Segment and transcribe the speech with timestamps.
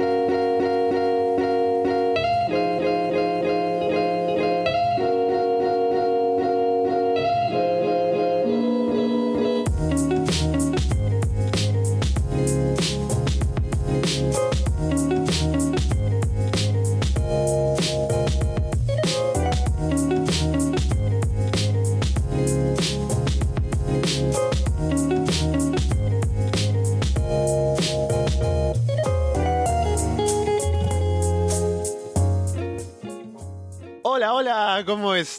[0.00, 0.29] ¿cómo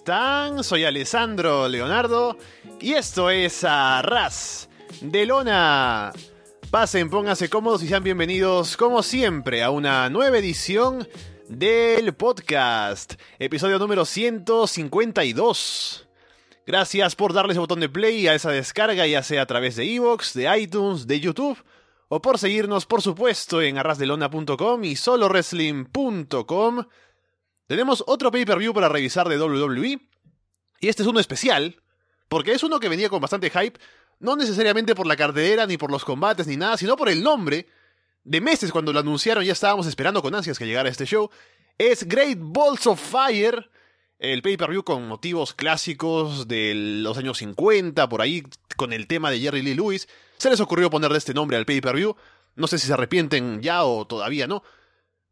[0.02, 0.64] están?
[0.64, 2.36] Soy Alessandro Leonardo
[2.80, 4.68] y esto es Arras
[5.00, 6.12] de Lona.
[6.72, 11.08] Pasen, pónganse cómodos y sean bienvenidos, como siempre, a una nueva edición
[11.48, 16.08] del podcast, episodio número 152.
[16.66, 19.84] Gracias por darle ese botón de play a esa descarga, ya sea a través de
[19.84, 21.64] Evox, de iTunes, de YouTube,
[22.08, 26.86] o por seguirnos, por supuesto, en arrasdelona.com y solowrestling.com.
[27.72, 30.02] Tenemos otro pay-per-view para revisar de WWE.
[30.82, 31.82] Y este es uno especial,
[32.28, 33.80] porque es uno que venía con bastante hype,
[34.20, 37.68] no necesariamente por la cartelera, ni por los combates, ni nada, sino por el nombre.
[38.26, 41.30] De meses cuando lo anunciaron ya estábamos esperando con ansias que llegara este show.
[41.78, 43.72] Es Great Balls of Fire,
[44.20, 48.44] el pay-per-view con motivos clásicos de los años 50, por ahí,
[48.76, 50.10] con el tema de Jerry Lee Lewis.
[50.36, 52.18] Se les ocurrió ponerle este nombre al pay-per-view.
[52.54, 54.62] No sé si se arrepienten ya o todavía no.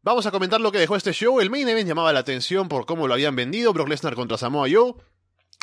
[0.02, 1.40] Vamos a comentar lo que dejó este show.
[1.40, 3.74] El main event llamaba la atención por cómo lo habían vendido.
[3.74, 4.94] Brock Lesnar contra Samoa Joe.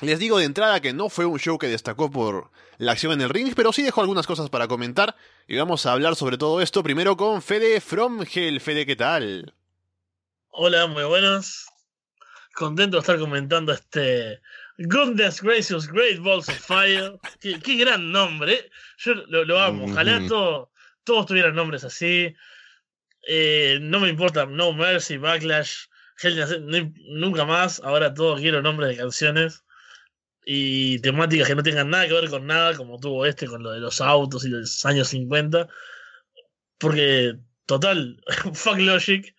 [0.04, 3.22] Les digo de entrada que no fue un show que destacó por la acción en
[3.22, 5.16] el ring, pero sí dejó algunas cosas para comentar.
[5.48, 8.62] Y vamos a hablar sobre todo esto primero con Fede from Hell.
[8.62, 9.56] Fede, ¿qué tal?
[10.50, 11.66] Hola, muy buenos.
[12.54, 14.40] Contento de estar comentando este
[14.78, 17.18] Goodness Gracious Great Balls of Fire.
[17.42, 18.70] qué, gran nombre.
[19.00, 19.86] Yo lo, amo.
[19.86, 22.36] Ojalá todos tuvieran nombres así.
[23.28, 25.88] Eh, no me importa No Mercy, Backlash,
[27.10, 27.82] nunca más.
[27.84, 29.66] Ahora todo quiero nombres de canciones
[30.46, 33.72] y temáticas que no tengan nada que ver con nada, como tuvo este con lo
[33.72, 35.68] de los autos y los años 50.
[36.78, 38.24] Porque, total,
[38.54, 39.36] fuck Logic.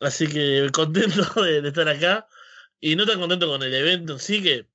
[0.00, 2.28] Así que contento de, estar acá.
[2.80, 4.68] Y no tan contento con el evento en sí, que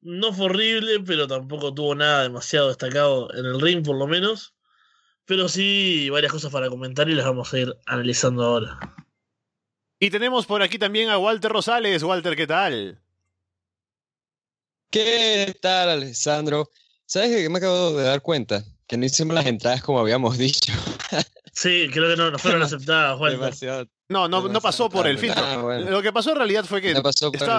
[0.00, 4.54] no fue horrible, pero tampoco tuvo nada demasiado destacado en el ring, por lo menos.
[5.30, 8.80] Pero sí, varias cosas para comentar y las vamos a ir analizando ahora.
[10.00, 12.02] Y tenemos por aquí también a Walter Rosales.
[12.02, 13.00] Walter, ¿qué tal?
[14.90, 16.68] ¿Qué tal, Alessandro?
[17.06, 18.64] ¿Sabes qué me acabo de dar cuenta?
[18.88, 20.72] Que no hicimos las entradas como habíamos dicho.
[21.52, 23.86] sí, creo que no, fueron aceptadas, Walter.
[24.08, 25.44] no, no, no pasó por el filtro.
[25.44, 26.92] Ah, Lo que pasó en realidad fue que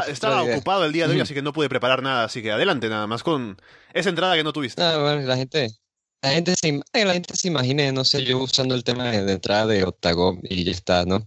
[0.09, 2.25] estaba ocupado el día de hoy, así que no pude preparar nada.
[2.25, 3.55] Así que adelante nada más con
[3.93, 4.83] esa entrada que no tuviste.
[4.83, 5.69] Ah, bueno, la gente,
[6.21, 9.65] la gente se, la gente se imagine, no sé, yo usando el tema de, entrada
[9.67, 11.25] de Octagon y ya está, ¿no?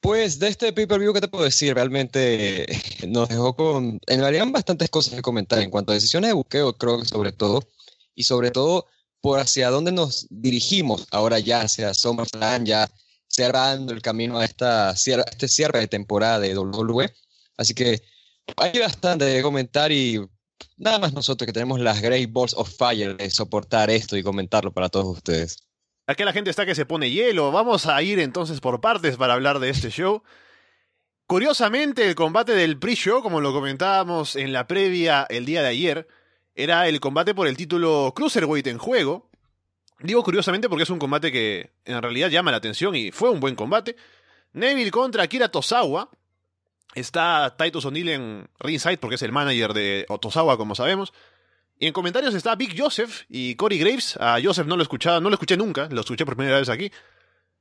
[0.00, 1.74] Pues de este pay-per-view, ¿qué te puedo decir?
[1.74, 2.66] Realmente
[3.08, 6.72] nos dejó con, en realidad, bastantes cosas que comentar en cuanto a decisiones de buqueo,
[6.74, 7.68] creo que sobre todo,
[8.14, 8.86] y sobre todo
[9.20, 12.90] por hacia dónde nos dirigimos ahora ya, hacia SummerSlam, ya
[13.28, 17.12] cerrando el camino a esta, este cierre de temporada de WWE.
[17.56, 18.02] Así que
[18.56, 20.20] hay bastante de comentar y
[20.76, 24.72] nada más nosotros que tenemos las Great Balls of Fire de soportar esto y comentarlo
[24.72, 25.58] para todos ustedes.
[26.06, 27.52] Aquí la gente está que se pone hielo.
[27.52, 30.22] Vamos a ir entonces por partes para hablar de este show.
[31.26, 36.08] Curiosamente, el combate del pre-show, como lo comentábamos en la previa el día de ayer,
[36.56, 39.30] era el combate por el título Cruiserweight en juego.
[40.00, 43.38] Digo curiosamente porque es un combate que en realidad llama la atención y fue un
[43.38, 43.94] buen combate.
[44.52, 46.10] Neville contra Akira Tosawa,
[46.94, 51.12] Está Titus O'Neill en ringside porque es el manager de Otosawa, como sabemos.
[51.78, 54.16] Y en comentarios está Big Joseph y Corey Graves.
[54.20, 56.90] A Joseph no lo escuchaba, no lo escuché nunca, lo escuché por primera vez aquí.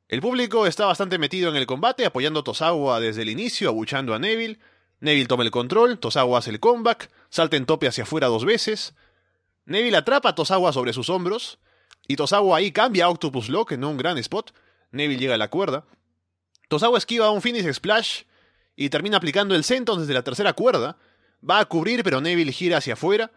[0.09, 2.43] El público está bastante metido en el combate, apoyando
[2.91, 4.59] a desde el inicio, abuchando a Neville.
[5.01, 8.95] Neville toma el control, Tosawa hace el comeback, salta en tope hacia afuera dos veces.
[9.65, 11.59] Neville atrapa a Tosawa sobre sus hombros,
[12.07, 14.51] y Tosawa ahí cambia a Octopus Lock en un gran spot.
[14.91, 15.85] Neville llega a la cuerda.
[16.67, 18.23] Tosawa esquiva un finish splash
[18.79, 20.95] y termina aplicando el senton desde la tercera cuerda.
[21.47, 23.29] Va a cubrir, pero Neville gira hacia afuera.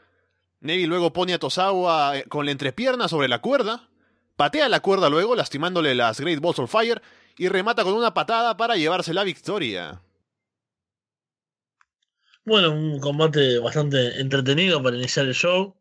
[0.60, 3.88] Neville luego pone a Tosawa eh, con la entrepierna sobre la cuerda.
[4.36, 7.02] Patea la cuerda luego, lastimándole las Great Balls of Fire.
[7.36, 10.00] Y remata con una patada para llevarse la victoria.
[12.44, 15.74] Bueno, un combate bastante entretenido para iniciar el show.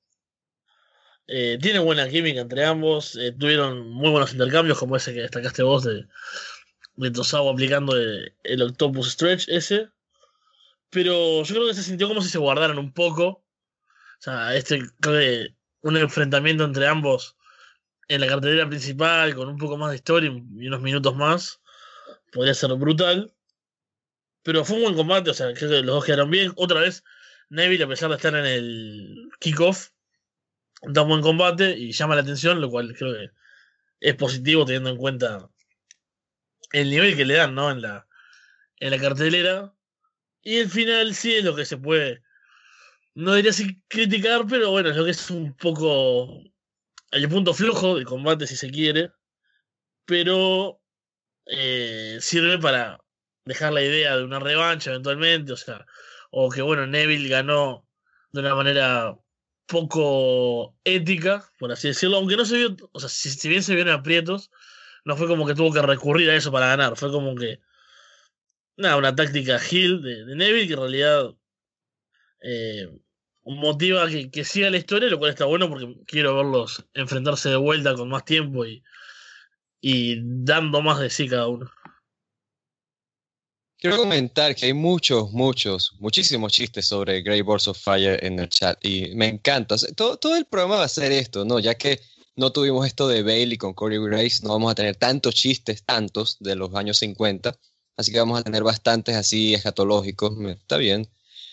[1.28, 3.16] Eh, tiene buena química entre ambos.
[3.16, 6.08] Eh, tuvieron muy buenos intercambios, como ese que destacaste vos de,
[7.02, 9.90] de Tosawa aplicando el, Octopus Stretch ese.
[10.90, 13.26] Pero yo creo que se sintió como si se guardaran un poco.
[13.28, 13.44] O
[14.20, 17.36] sea, este creo que un enfrentamiento entre ambos
[18.08, 21.62] en la cartelera principal con un poco más de historia y unos minutos más,
[22.32, 23.34] podría ser brutal.
[24.44, 26.52] Pero fue un buen combate, o sea, creo que los dos quedaron bien.
[26.56, 27.04] Otra vez,
[27.50, 29.90] Neville, a pesar de estar en el kickoff,
[30.82, 33.30] da un buen combate y llama la atención, lo cual creo que
[34.02, 35.50] es positivo teniendo en cuenta
[36.74, 37.72] el nivel que le dan, ¿no?
[37.72, 38.08] En la,
[38.78, 39.74] en la cartelera.
[40.42, 42.24] Y el final sí es lo que se puede,
[43.14, 46.42] no diría así criticar, pero bueno, es lo que es un poco
[47.12, 49.12] el punto flojo del combate si se quiere.
[50.06, 50.82] Pero
[51.46, 53.00] eh, sirve para
[53.46, 55.86] dejar la idea de una revancha eventualmente, o sea,
[56.32, 57.88] o que bueno, Neville ganó
[58.32, 59.18] de una manera
[59.68, 63.94] poco ética, por así decirlo, aunque no se vio, o sea, si, bien se vieron
[63.94, 64.52] aprietos,
[65.06, 67.60] no fue como que tuvo que recurrir a eso para ganar, fue como que,
[68.78, 71.36] nada, una táctica heel de, Neville que en realidad
[72.42, 72.90] eh,
[73.44, 77.56] motiva que, que, siga la historia, lo cual está bueno porque quiero verlos enfrentarse de
[77.56, 78.84] vuelta con más tiempo y,
[79.82, 81.70] y dando más de sí cada uno.
[83.78, 88.48] Quiero comentar que hay muchos, muchos, muchísimos chistes sobre Grey Balls of Fire en el
[88.48, 89.76] chat y me encanta.
[89.96, 91.60] todo, todo el programa va a ser esto, ¿no?
[91.60, 92.00] Ya que
[92.36, 96.38] no tuvimos esto de Bailey con Corey Grace, no vamos a tener tantos chistes, tantos
[96.40, 97.58] de los años 50,
[97.98, 100.34] así que vamos a tener bastantes así escatológicos.
[100.50, 101.10] Está bien.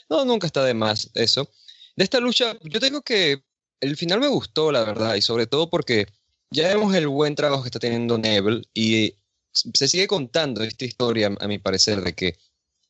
[0.09, 1.51] No, nunca está de más eso.
[1.97, 3.43] De esta lucha, yo tengo que.
[3.81, 6.07] El final me gustó, la verdad, y sobre todo porque
[6.51, 9.15] ya vemos el buen trabajo que está teniendo Neville y
[9.53, 12.39] se sigue contando esta historia, a mi parecer, de que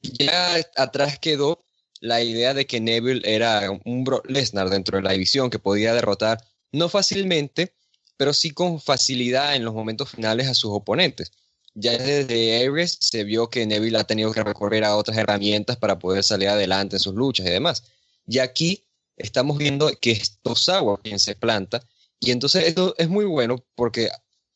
[0.02, 1.62] ya atrás quedó
[2.00, 5.93] la idea de que Neville era un Brock Lesnar dentro de la división que podía
[5.93, 6.38] derrotar
[6.73, 7.75] no fácilmente,
[8.19, 11.32] pero sí con facilidad en los momentos finales a sus oponentes.
[11.75, 15.99] Ya desde Ares se vio que Neville ha tenido que recorrer a otras herramientas para
[15.99, 17.85] poder salir adelante en sus luchas y demás.
[18.26, 18.85] Y aquí
[19.17, 21.82] estamos viendo que es Tosawa quien se planta,
[22.20, 24.11] y entonces esto es muy bueno porque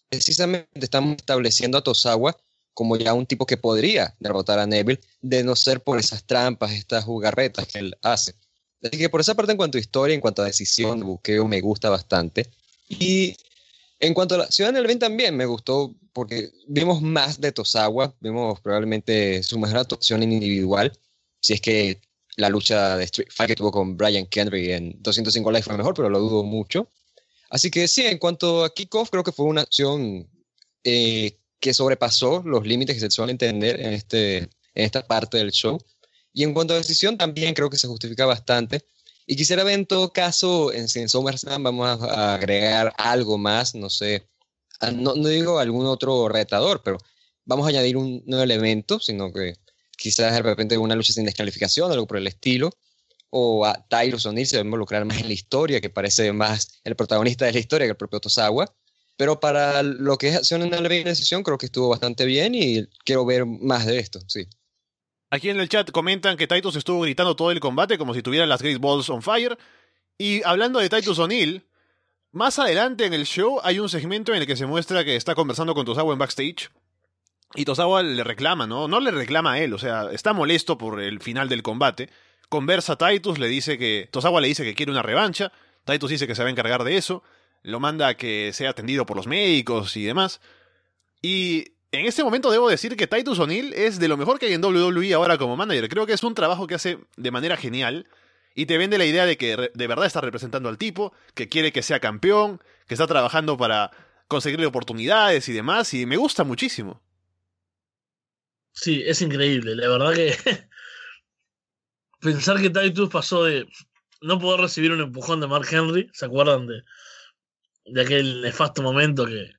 [0.09, 2.37] precisamente estamos estableciendo a Tosawa
[2.75, 6.73] como ya un tipo que podría derrotar a Neville, de no ser por esas trampas,
[6.73, 8.35] estas jugarretas que él hace.
[8.82, 11.47] Así que por esa parte, en cuanto a historia, en cuanto a decisión de buqueo,
[11.47, 12.50] me gusta bastante.
[12.88, 13.37] Y
[14.02, 18.12] en cuanto a la ciudad del evento también me gustó porque vimos más de Tosawa,
[18.19, 20.93] vimos probablemente su mejor actuación individual,
[21.40, 22.00] si es que
[22.37, 25.94] la lucha de Street Fighter que tuvo con Brian Kendrick en 205 Live fue mejor,
[25.94, 26.88] pero lo dudo mucho.
[27.49, 30.28] Así que sí, en cuanto a kickoff, creo que fue una acción
[30.82, 35.52] eh, que sobrepasó los límites que se suelen entender en, este, en esta parte del
[35.52, 35.78] show.
[36.32, 38.84] Y en cuanto a decisión, también creo que se justifica bastante.
[39.32, 43.88] Y quisiera ver en todo caso, en, en SummerSlam vamos a, agregar algo más, no
[43.88, 44.29] sé,
[44.93, 46.99] no, no, digo algún otro retador, pero
[47.46, 49.55] vamos a añadir un nuevo elemento, sino que
[49.96, 52.75] quizás de repente una lucha sin descalificación, algo por el estilo
[53.31, 56.82] o a Tyrus O'Neill se va a involucrar más en la historia, que parece más
[56.85, 58.70] el protagonista de la historia que el propio Tosawa.
[59.17, 62.85] Pero para lo que es acción en la decisión, creo que estuvo bastante bien y
[63.02, 64.46] quiero ver más de esto, sí.
[65.32, 68.46] Aquí en el chat comentan que Titus estuvo gritando todo el combate como si tuviera
[68.46, 69.58] las Great Balls on Fire.
[70.19, 71.64] Y hablando de Titus O'Neill,
[72.31, 75.34] más adelante en el show hay un segmento en el que se muestra que está
[75.34, 76.70] conversando con Tosawa en backstage.
[77.55, 78.87] Y Tosawa le reclama, ¿no?
[78.87, 82.11] No le reclama a él, o sea, está molesto por el final del combate
[82.52, 84.11] conversa a Titus, le dice que.
[84.12, 85.50] Tosawa le dice que quiere una revancha.
[85.87, 87.23] Titus dice que se va a encargar de eso.
[87.62, 90.43] Lo manda a que sea atendido por los médicos y demás.
[91.23, 94.55] Y en este momento debo decir que Titus O'Neill es de lo mejor que hay
[94.55, 95.88] en WWE ahora como manager.
[95.88, 98.09] Creo que es un trabajo que hace de manera genial.
[98.55, 101.71] Y te vende la idea de que de verdad está representando al tipo, que quiere
[101.71, 103.90] que sea campeón, que está trabajando para
[104.26, 105.93] conseguirle oportunidades y demás.
[105.93, 107.02] Y me gusta muchísimo.
[108.73, 109.76] Sí, es increíble.
[109.76, 110.35] La verdad que
[112.21, 113.66] pensar que Titus pasó de
[114.23, 116.83] no poder recibir un empujón de Mark Henry, ¿se acuerdan de,
[117.85, 119.50] de aquel nefasto momento que,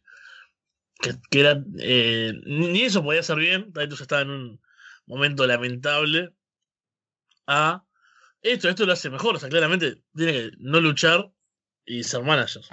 [1.29, 1.63] que, era...
[1.79, 4.62] Eh, ni eso podía ser bien, Titus estaba en un
[5.05, 6.33] momento lamentable,
[7.48, 7.83] a
[8.41, 11.31] esto, esto lo hace mejor, o sea, claramente tiene que no luchar
[11.86, 12.63] y ser manager.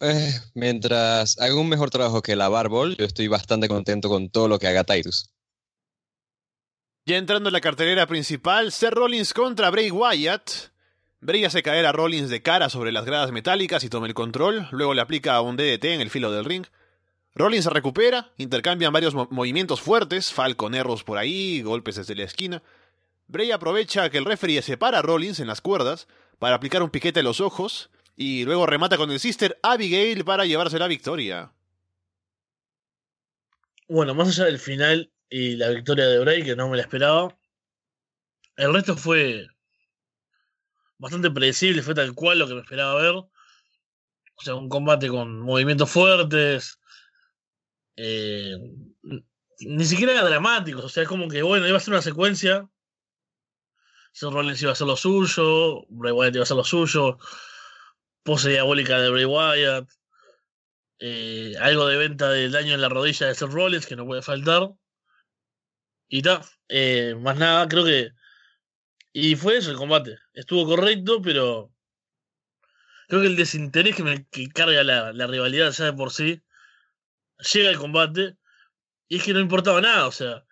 [0.00, 4.48] Eh, mientras haga un mejor trabajo que la Barbol, yo estoy bastante contento con todo
[4.48, 5.30] lo que haga Titus.
[7.06, 10.72] Ya entrando en la cartelera principal, Seth Rollins contra Bray Wyatt.
[11.26, 14.68] Bray hace caer a Rollins de cara sobre las gradas metálicas y toma el control,
[14.70, 16.64] luego le aplica un DDT en el filo del ring.
[17.34, 22.62] Rollins se recupera, intercambian varios movimientos fuertes, Falcon Erros por ahí, golpes desde la esquina.
[23.26, 26.06] Bray aprovecha que el referee separa a Rollins en las cuerdas
[26.38, 30.44] para aplicar un piquete a los ojos y luego remata con el Sister Abigail para
[30.44, 31.50] llevarse la victoria.
[33.88, 37.36] Bueno, más allá del final, y la victoria de Bray, que no me la esperaba.
[38.56, 39.48] El resto fue
[40.98, 43.14] bastante predecible, fue tal cual lo que me esperaba ver.
[43.14, 46.78] O sea, un combate con movimientos fuertes.
[47.96, 48.56] Eh,
[49.60, 50.82] ni siquiera era dramático.
[50.82, 52.68] O sea, es como que, bueno, iba a ser una secuencia.
[54.12, 55.86] Seth Rollins iba a hacer lo suyo.
[55.88, 57.18] Bray Wyatt iba a hacer lo suyo.
[58.22, 59.88] Pose diabólica de Bray Wyatt.
[60.98, 64.22] Eh, algo de venta del daño en la rodilla de Seth Rollins, que no puede
[64.22, 64.70] faltar.
[66.08, 66.42] Y tal.
[66.68, 68.10] Eh, más nada, creo que.
[69.18, 70.18] Y fue eso el combate.
[70.34, 71.72] Estuvo correcto, pero.
[73.08, 76.42] Creo que el desinterés que me que carga la, la rivalidad ya de por sí.
[77.50, 78.36] Llega el combate.
[79.08, 80.44] Y es que no importaba nada, o sea.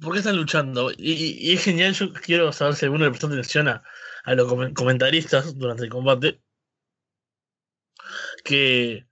[0.00, 0.90] ¿Por qué están luchando?
[0.96, 3.82] Y, y es genial, yo quiero saber si alguno le prestó atención a,
[4.24, 6.40] a los comentaristas durante el combate.
[8.42, 9.06] Que.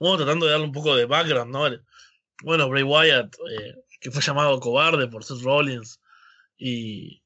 [0.00, 1.68] Bueno, tratando de darle un poco de background, ¿no?
[2.42, 3.32] Bueno, Bray Wyatt.
[3.48, 6.00] Eh, que fue llamado cobarde por Seth Rollins
[6.58, 7.23] y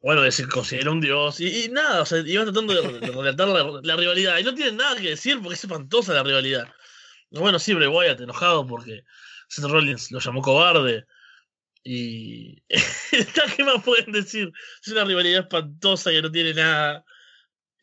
[0.00, 3.48] bueno, se considera un dios y, nada, o sea, iban tratando de, relatar
[3.82, 6.72] la, rivalidad y no tienen nada que decir porque es espantosa la rivalidad.
[7.30, 9.04] Bueno, sí, Bray Wyatt enojado porque
[9.48, 11.06] Seth Rollins lo llamó cobarde
[11.84, 12.60] y
[13.56, 14.52] ¿qué más pueden decir?
[14.82, 17.04] Es una rivalidad espantosa que no tiene nada.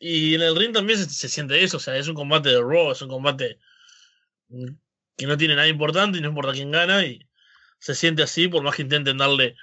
[0.00, 2.60] Y en el ring también se, se siente eso, o sea, es un combate de
[2.60, 3.58] Raw, es un combate
[5.16, 7.28] que no tiene nada importante y no importa quién gana y
[7.78, 9.56] se siente así, por más que intenten darle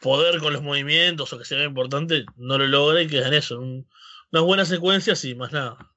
[0.00, 3.60] poder con los movimientos o que sea importante, no lo logra y queda en eso,
[3.60, 5.92] unas buenas secuencias y más nada.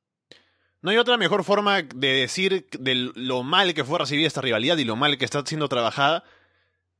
[0.82, 4.78] No hay otra mejor forma de decir de lo mal que fue recibida esta rivalidad
[4.78, 6.24] y lo mal que está siendo trabajada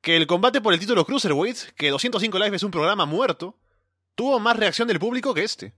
[0.02, 3.58] que el combate por el título Cruiserweight, que 205 Live es un programa muerto,
[4.16, 5.74] tuvo más reacción del público que este.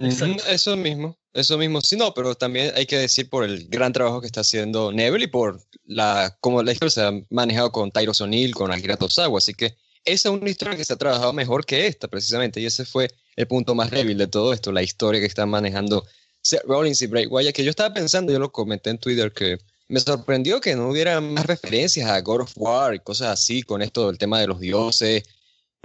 [0.00, 1.80] Eso mismo, eso mismo.
[1.80, 5.24] Sí, no, pero también hay que decir por el gran trabajo que está haciendo Neville
[5.24, 9.38] y por la cómo la historia se ha manejado con Tyros O'Neill, con Akira Tosawa.
[9.38, 12.60] Así que esa es una historia que se ha trabajado mejor que esta, precisamente.
[12.60, 16.04] Y ese fue el punto más débil de todo esto, la historia que están manejando
[16.42, 19.58] Seth Rollins y Bray Wyatt, que yo estaba pensando, yo lo comenté en Twitter, que
[19.88, 23.82] me sorprendió que no hubiera más referencias a God of War y cosas así con
[23.82, 25.24] esto del tema de los dioses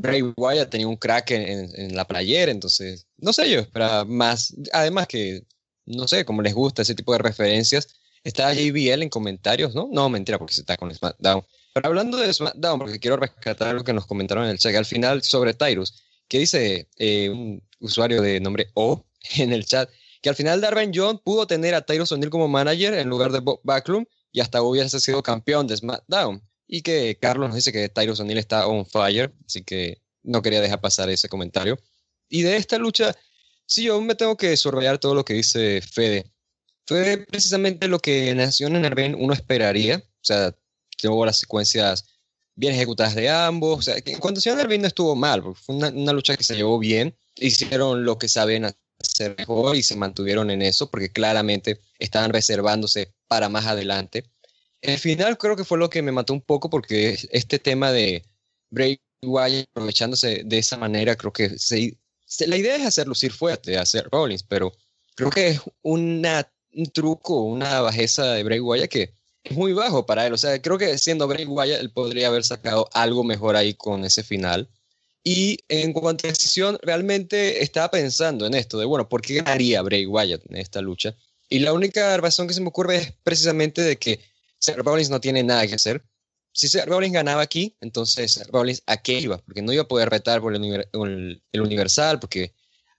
[0.02, 4.54] Bray Wyatt tenía un crack en, la playera, entonces, no sé yo, esperaba más.
[4.74, 5.44] Además que,
[5.86, 7.88] no sé, como les gusta ese tipo de referencias.
[8.24, 9.88] Está JBL en comentarios, ¿no?
[9.92, 11.44] No, mentira, porque se está con SmackDown.
[11.74, 14.86] Pero hablando de SmackDown, porque quiero rescatar lo que nos comentaron en el chat al
[14.86, 19.06] final sobre Tyrus, que dice eh, un usuario de nombre O
[19.38, 19.90] en el chat,
[20.22, 23.40] que al final Darwin John pudo tener a Tyrus O'Neill como manager en lugar de
[23.40, 26.42] Bob Backlund y hasta hubiese sido campeón de SmackDown.
[26.72, 30.62] Y que Carlos nos dice que Tyros O'Neill está on fire, así que no quería
[30.62, 31.80] dejar pasar ese comentario.
[32.30, 33.16] Y de esta lucha,
[33.66, 36.32] sí, yo me tengo que subrayar todo lo que dice Fede.
[36.86, 39.98] Fue precisamente lo que en Nación en Arben uno esperaría.
[39.98, 40.56] O sea,
[41.02, 42.06] tuvo las secuencias
[42.56, 43.80] bien ejecutadas de ambos.
[43.80, 46.38] O sea, que en cuanto a Arben no estuvo mal, porque fue una, una, lucha
[46.38, 47.18] que se llevó bien.
[47.36, 53.12] Hicieron lo que saben hacer mejor y se mantuvieron en eso, porque claramente estaban reservándose
[53.28, 54.26] para más adelante.
[54.82, 58.24] El final creo que fue lo que me mató un poco porque este tema de
[58.70, 61.56] Bray Wyatt aprovechándose de esa manera, creo que
[62.48, 64.72] la idea es hacer lucir fuerte, hacer Rollins, pero
[65.16, 70.06] creo que es una, un truco, una bajeza de Bray Wyatt que es muy bajo
[70.06, 70.34] para él.
[70.34, 74.06] O sea, creo que siendo Bray Wyatt, él podría haber sacado algo mejor ahí con
[74.06, 74.70] ese final.
[75.24, 79.82] Y en cuanto a decisión, realmente estaba pensando en esto, de bueno, ¿por qué ganaría
[79.82, 81.16] Bray Wyatt en esta lucha?
[81.50, 84.20] Y la única razón que se me ocurre es precisamente de que
[84.60, 86.04] Seth Rollins no tiene nada que hacer.
[86.52, 89.88] Si Seth Rollins ganaba aquí, entonces Seth Rollins a qué iba, porque no iba a
[89.88, 92.54] poder retar por el, Universal, porque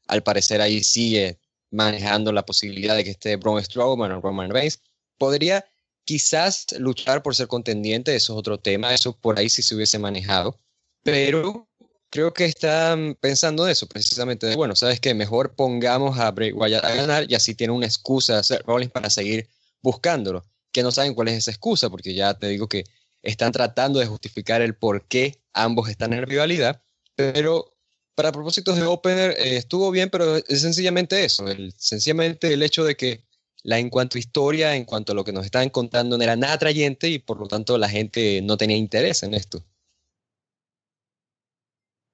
[0.09, 1.39] al parecer ahí sigue
[1.71, 4.81] manejando la posibilidad de que esté Braun Strowman o Roman Reigns.
[5.19, 5.65] Podría
[6.05, 9.99] quizás luchar por ser contendiente, eso es otro tema, eso por ahí sí se hubiese
[9.99, 10.59] manejado,
[11.05, 11.69] pero
[12.09, 15.15] creo que están pensando en eso, precisamente, bueno, ¿sabes qué?
[15.15, 19.49] Mejor pongamos a Bray Wyatt a ganar y así tiene una excusa Rollins para seguir
[19.83, 22.85] buscándolo que no saben cuál es esa excusa, porque ya te digo que
[23.23, 26.83] están tratando de justificar el por qué ambos están en rivalidad,
[27.15, 27.75] pero
[28.15, 32.85] para propósitos de Opener eh, estuvo bien, pero es sencillamente eso, el, sencillamente el hecho
[32.85, 33.25] de que
[33.63, 36.55] la en cuanto historia, en cuanto a lo que nos estaban contando, no era nada
[36.55, 39.63] atrayente y por lo tanto la gente no tenía interés en esto.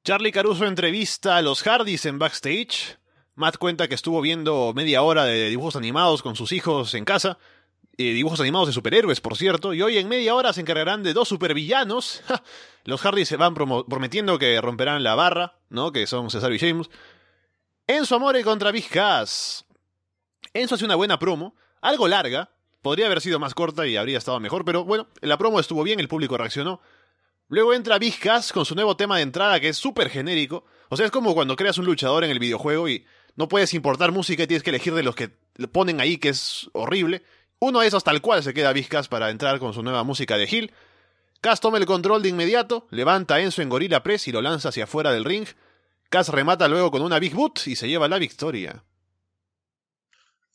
[0.05, 2.99] Charlie Caruso entrevista a los Hardys en backstage.
[3.35, 7.39] Matt cuenta que estuvo viendo media hora de dibujos animados con sus hijos en casa
[7.99, 11.13] eh, dibujos animados de superhéroes, por cierto, y hoy en media hora se encargarán de
[11.13, 12.23] dos supervillanos.
[12.85, 15.93] Los Hardys se van prometiendo que romperán la barra, ¿no?
[15.93, 16.91] Que son Cesario y James.
[17.87, 19.65] Enzo Amore contra Big Cass.
[20.53, 22.51] Enzo hace una buena promo, algo larga,
[22.83, 26.01] podría haber sido más corta y habría estado mejor, pero bueno, la promo estuvo bien,
[26.01, 26.81] el público reaccionó.
[27.49, 30.65] Luego entra Big Cass con su nuevo tema de entrada que es súper genérico.
[30.89, 33.05] O sea, es como cuando creas un luchador en el videojuego y
[33.37, 35.29] no puedes importar música y tienes que elegir de los que
[35.71, 37.23] ponen ahí que es horrible.
[37.59, 40.49] Uno de esos tal cual se queda Vizcas para entrar con su nueva música de
[40.51, 40.73] Hill.
[41.41, 44.69] Cass toma el control de inmediato, levanta a Enzo en Gorilla Press y lo lanza
[44.69, 45.47] hacia afuera del ring.
[46.11, 48.85] Cass remata luego con una Big Boot y se lleva la victoria.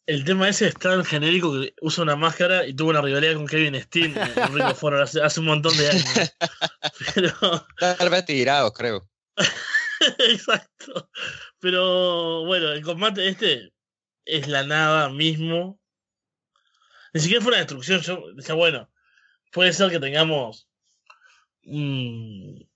[0.05, 3.47] El tema ese es tan genérico que usa una máscara y tuvo una rivalidad con
[3.47, 6.33] Kevin Steen en Ring of Honor hace, hace un montón de años.
[7.15, 7.33] Pero...
[7.77, 9.07] Tal vez tirados, creo.
[10.29, 11.09] Exacto.
[11.59, 13.71] Pero bueno, el combate este
[14.25, 15.80] es la nada mismo.
[17.13, 18.01] Ni siquiera fue una destrucción.
[18.01, 18.89] Yo decía, bueno,
[19.51, 20.67] puede ser que tengamos
[21.63, 22.67] un,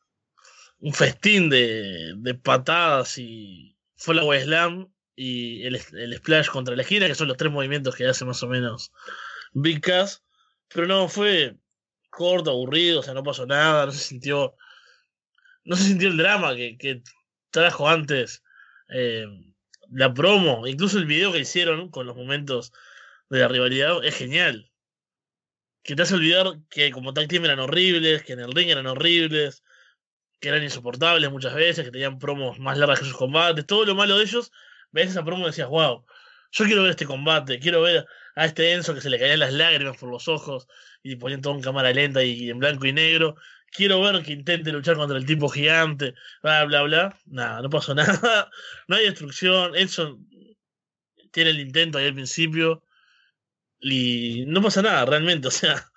[0.94, 5.80] festín de, patadas y follow slam y el,
[6.18, 8.92] splash contra la esquina, que son los tres movimientos que hace más o menos
[9.54, 10.24] Big Cass.
[10.68, 11.56] Pero no, fue
[12.10, 14.56] corto, aburrido, o sea, no pasó nada, no se sintió.
[15.64, 17.02] No se sintió el drama que, que
[17.50, 18.44] trajo antes
[18.90, 19.26] eh,
[19.90, 22.72] la promo, incluso el video que hicieron con los momentos
[23.30, 24.72] de la rivalidad es genial.
[25.84, 28.88] Que te hace olvidar que como tag team eran horribles, que en el ring eran
[28.88, 29.64] horribles,
[30.40, 33.96] que eran insoportables muchas veces, que tenían promos más largas que sus combates, todo lo
[33.96, 34.52] malo de ellos
[34.96, 36.06] ves esa promo y decías, wow,
[36.52, 38.06] yo quiero ver este combate, quiero ver
[38.36, 40.68] a este Enzo que se le caían las lágrimas por los ojos
[41.04, 43.36] y ponían todo en cámara lenta y en blanco y negro.
[43.72, 47.20] Quiero ver que intente luchar contra el tipo gigante, bla, bla, bla.
[47.26, 48.50] Nada, no pasó nada.
[48.88, 49.76] No hay destrucción.
[49.76, 50.18] Enzo
[51.32, 52.82] tiene el intento ahí al principio.
[53.88, 55.48] Y no pasa nada, realmente.
[55.48, 55.92] O sea,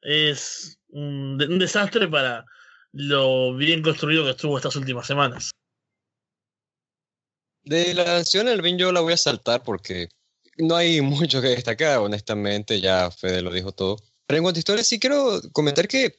[0.00, 2.46] es un, desastre para
[2.92, 5.50] lo bien construido que estuvo estas últimas semanas.
[7.62, 10.08] De la canción El Bin yo la voy a saltar porque
[10.56, 13.98] no hay mucho que destacar, honestamente, ya Fede lo dijo todo.
[14.26, 16.16] Pero en cuanto a historia, sí quiero comentar que,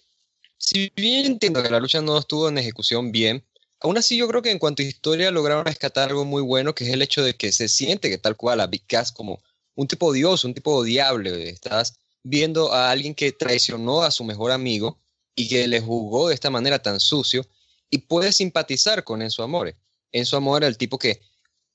[0.58, 3.44] si bien entiendo que la lucha no estuvo en ejecución bien,
[3.80, 6.84] aún así yo creo que en cuanto a historia lograron rescatar algo muy bueno, que
[6.84, 9.42] es el hecho de que se siente que tal cual a Big Cass como
[9.78, 11.50] un tipo odioso, un tipo odiable.
[11.50, 15.00] Estás viendo a alguien que traicionó a su mejor amigo
[15.36, 17.46] y que le jugó de esta manera tan sucio
[17.90, 19.78] y puedes simpatizar con Enzo Amore.
[20.12, 21.22] Enzo Amore el tipo que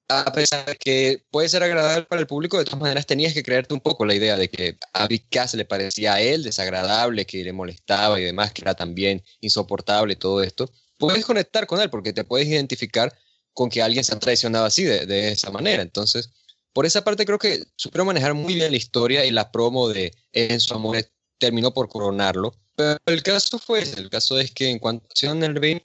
[0.09, 3.43] a pesar de que puede ser agradable para el público, de todas maneras tenías que
[3.43, 7.25] creerte un poco la idea de que a Big Cass le parecía a él desagradable,
[7.25, 10.71] que le molestaba y demás, que era también insoportable todo esto.
[10.99, 13.17] Puedes conectar con él porque te puedes identificar
[13.55, 15.83] con que alguien se ha traicionado así, de, de esa manera.
[15.83, 16.31] Entonces,
[16.73, 20.13] por esa parte creo que supieron manejar muy bien la historia y la promo de
[20.33, 22.55] Enzo Amore terminó por coronarlo.
[22.77, 25.85] Pero el caso fue el caso es que en cuanto a el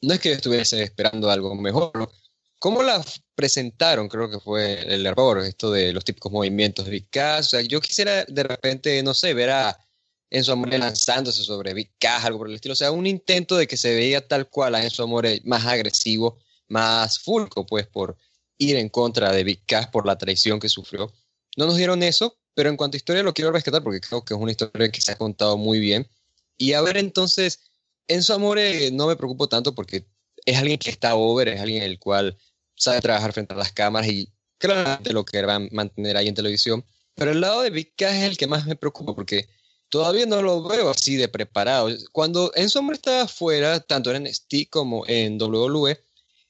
[0.00, 2.10] no es que estuviese esperando algo mejor,
[2.62, 4.08] ¿Cómo la presentaron?
[4.08, 7.46] Creo que fue el error, esto de los típicos movimientos de Big Cass.
[7.46, 9.76] O sea, yo quisiera de repente, no sé, ver a
[10.30, 12.74] Enzo Amore lanzándose sobre Big Cass, algo por el estilo.
[12.74, 16.38] O sea, un intento de que se veía tal cual a Enzo Amore más agresivo,
[16.68, 18.16] más fulco, pues, por
[18.62, 21.12] ir en contra de Big Cass por la traición que sufrió.
[21.56, 24.34] No nos dieron eso, pero en cuanto a historia lo quiero rescatar porque creo que
[24.34, 26.08] es una historia que se ha contado muy bien.
[26.56, 27.60] Y a ver, entonces,
[28.08, 30.06] Enzo Amore no me preocupo tanto porque
[30.44, 32.36] es alguien que está over, es alguien el cual
[32.74, 36.34] sabe trabajar frente a las cámaras y claramente lo que va a mantener ahí en
[36.34, 36.84] televisión.
[37.14, 39.48] Pero el lado de Big Cass es el que más me preocupa porque
[39.88, 41.88] todavía no lo veo así de preparado.
[42.12, 45.98] Cuando Enzo Amor estaba fuera, tanto en NXT como en WWE,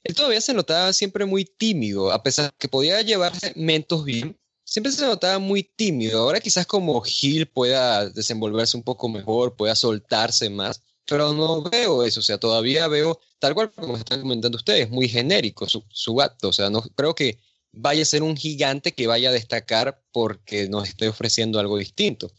[0.03, 4.37] él todavía se notaba siempre muy tímido, a pesar de que podía llevar segmentos bien,
[4.65, 6.19] siempre se notaba muy tímido.
[6.19, 12.03] Ahora quizás como Gil pueda desenvolverse un poco mejor, pueda soltarse más, pero no veo
[12.03, 16.21] eso, o sea, todavía veo, tal cual como están comentando ustedes, muy genérico su, su
[16.21, 17.39] acto, o sea, no creo que
[17.71, 22.31] vaya a ser un gigante que vaya a destacar porque nos esté ofreciendo algo distinto.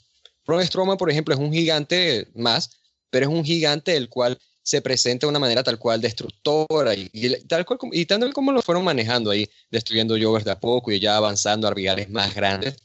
[0.46, 2.70] Braun Strowman, por ejemplo, es un gigante más,
[3.10, 7.10] pero es un gigante el cual se presenta de una manera tal cual destructora y,
[7.46, 10.98] tal cual y tal como lo fueron manejando ahí, destruyendo Jovers de a poco y
[10.98, 12.76] ya avanzando a rivales más grandes.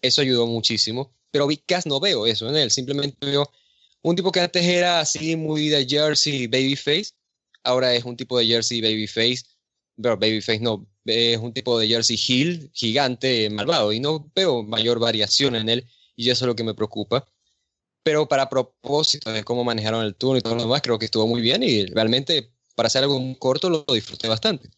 [0.00, 3.50] Eso ayudó muchísimo, pero Big Cass no veo eso en él, simplemente veo
[4.02, 7.10] un tipo que antes era así muy de Jersey Babyface,
[7.64, 9.42] ahora es un tipo de Jersey Babyface,
[10.00, 14.98] pero Babyface no, es un tipo de Jersey Hill, gigante, malvado, y no veo mayor
[15.00, 17.28] variación en él, y eso es lo que me preocupa.
[18.06, 21.26] Pero para propósito de cómo manejaron el turno y todo lo demás, creo que estuvo
[21.26, 24.70] muy bien y realmente para hacer algo muy corto lo disfruté bastante.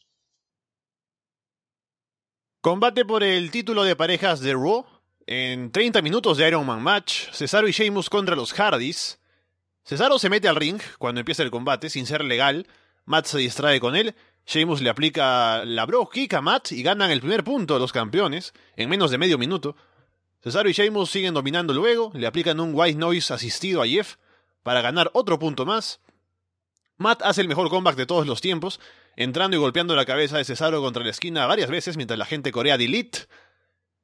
[2.63, 4.87] Combate por el título de parejas de Raw.
[5.27, 9.19] En 30 minutos de Iron Man Match, Cesaro y Sheamus contra los Hardys.
[9.85, 12.67] Cesaro se mete al ring cuando empieza el combate sin ser legal.
[13.05, 14.15] Matt se distrae con él.
[14.47, 18.55] Sheamus le aplica la bro kick a Matt y ganan el primer punto los campeones
[18.75, 19.77] en menos de medio minuto.
[20.41, 24.17] Cesaro y Sheamus siguen dominando luego, le aplican un white noise asistido a Jeff
[24.63, 26.01] para ganar otro punto más.
[26.97, 28.81] Matt hace el mejor comeback de todos los tiempos,
[29.17, 32.53] entrando y golpeando la cabeza de Cesaro contra la esquina varias veces mientras la gente
[32.53, 33.27] corea Delete.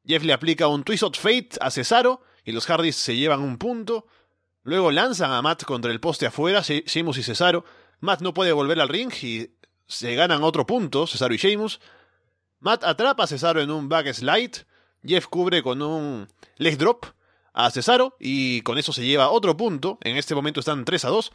[0.06, 3.58] Jeff le aplica un Twist of Fate a Cesaro y los Hardys se llevan un
[3.58, 4.06] punto.
[4.62, 7.64] Luego lanzan a Matt contra el poste afuera, Sheamus y Cesaro.
[8.00, 9.50] Matt no puede volver al ring y
[9.86, 11.80] se ganan otro punto, Cesaro y Sheamus.
[12.60, 14.66] Matt atrapa a Cesaro en un backslide.
[15.06, 17.06] Jeff cubre con un leg drop
[17.52, 19.98] a Cesaro y con eso se lleva otro punto.
[20.02, 21.32] En este momento están 3 a 2.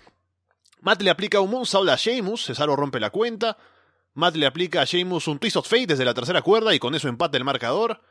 [0.82, 3.58] Matt le aplica un moonsault a Sheamus, Cesaro rompe la cuenta.
[4.14, 6.96] Matt le aplica a Sheamus un twist of fate desde la tercera cuerda y con
[6.96, 8.02] eso empate el marcador.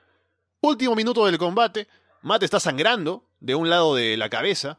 [0.60, 1.88] Último minuto del combate.
[2.22, 4.78] Matt está sangrando de un lado de la cabeza.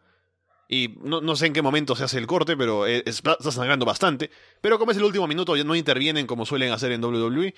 [0.72, 4.30] Y no, sé en qué momento se hace el corte, pero está sangrando bastante.
[4.62, 7.56] Pero como es el último minuto, ya no intervienen como suelen hacer en WWE.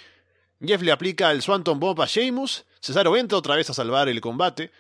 [0.63, 2.65] Jeff le aplica el Swanton Bomb a Sheamus.
[2.79, 4.71] Cesaro entra otra vez a salvar el combate.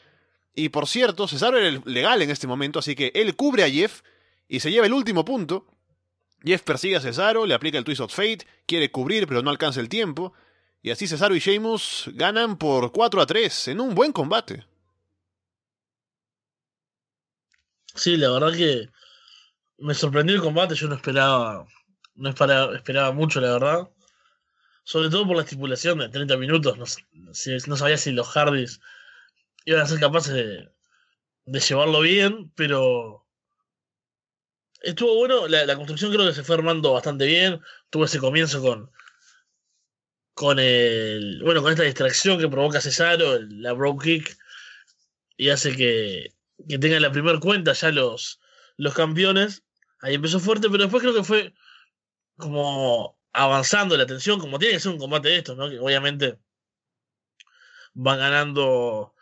[0.53, 4.01] Y por cierto, Cesaro era legal en este momento, así que él cubre a Jeff
[4.47, 5.65] y se lleva el último punto.
[6.43, 9.79] Jeff persigue a Cesaro, le aplica el Twist of Fate, quiere cubrir pero no alcanza
[9.79, 10.33] el tiempo.
[10.81, 14.65] Y así Cesaro y Sheamus ganan por 4 a 3 en un buen combate.
[17.93, 18.89] Sí, la verdad que
[19.77, 21.67] me sorprendió el combate, yo no esperaba,
[22.15, 23.89] no esperaba mucho, la verdad.
[24.91, 28.81] Sobre todo por la estipulación de 30 minutos, no, no sabía si los Hardys
[29.63, 30.69] iban a ser capaces de,
[31.45, 33.25] llevarlo bien, pero
[34.81, 37.61] estuvo bueno, la, construcción creo que se fue armando bastante bien.
[37.89, 38.91] Tuvo ese comienzo con.
[40.33, 41.41] Con el.
[41.41, 44.37] Bueno, con esta distracción que provoca Cesaro, la bro kick.
[45.37, 46.33] Y hace que,
[46.67, 48.41] que tengan la primera cuenta ya los,
[48.75, 49.63] los campeones.
[50.01, 51.53] Ahí empezó fuerte, pero después creo que fue
[52.35, 55.69] como avanzando la tensión, como tiene que ser un combate de estos, ¿no?
[55.69, 56.39] Que obviamente
[57.93, 59.15] van ganando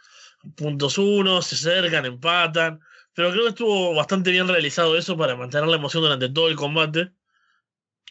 [0.55, 2.79] puntos uno, se acercan, empatan.
[3.13, 6.55] Pero creo que estuvo bastante bien realizado eso para mantener la emoción durante todo el
[6.55, 7.11] combate.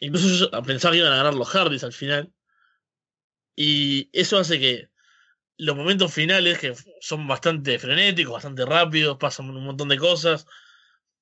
[0.00, 2.32] Incluso yo pensaba que iban a ganar los Hardys al final.
[3.56, 4.90] Y eso hace que
[5.56, 10.46] los momentos finales, que son bastante frenéticos, bastante rápidos, pasan un montón de cosas.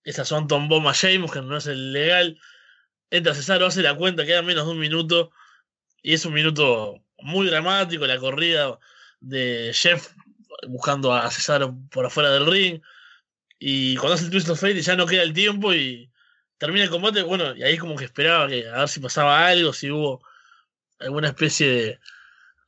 [0.05, 2.39] Esa Swanton Bomb a Sheamus, que no es el legal.
[3.11, 5.31] Entra Cesaro, hace la cuenta, queda menos de un minuto.
[6.03, 8.79] Y es un minuto muy dramático, la corrida
[9.21, 10.13] de Jeff
[10.69, 12.81] buscando a Cesaro por afuera del ring.
[13.59, 16.11] Y cuando hace el Twist of Fate ya no queda el tiempo y
[16.59, 19.73] termina el combate, bueno, y ahí como que esperaba que a ver si pasaba algo,
[19.73, 20.23] si hubo
[20.99, 22.01] alguna especie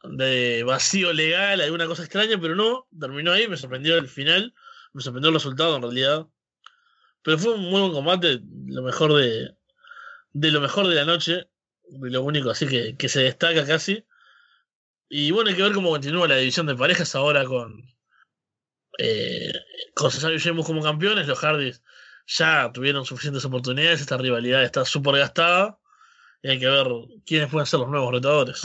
[0.04, 4.54] de, vacío legal, alguna cosa extraña, pero no, terminó ahí, me sorprendió el final,
[4.92, 6.26] me sorprendió el resultado en realidad.
[7.22, 9.54] Pero fue un muy buen combate, lo mejor de,
[10.32, 11.48] de lo mejor de la noche,
[11.88, 14.04] de lo único así que, que se destaca casi.
[15.08, 17.82] Y bueno, hay que ver cómo continúa la división de parejas ahora con,
[18.98, 19.52] eh,
[19.94, 21.82] con Cesaro y Sheamus como campeones, los Hardys
[22.26, 25.78] ya tuvieron suficientes oportunidades, esta rivalidad está súper gastada
[26.42, 26.86] y hay que ver
[27.24, 28.62] quiénes pueden ser los nuevos retadores.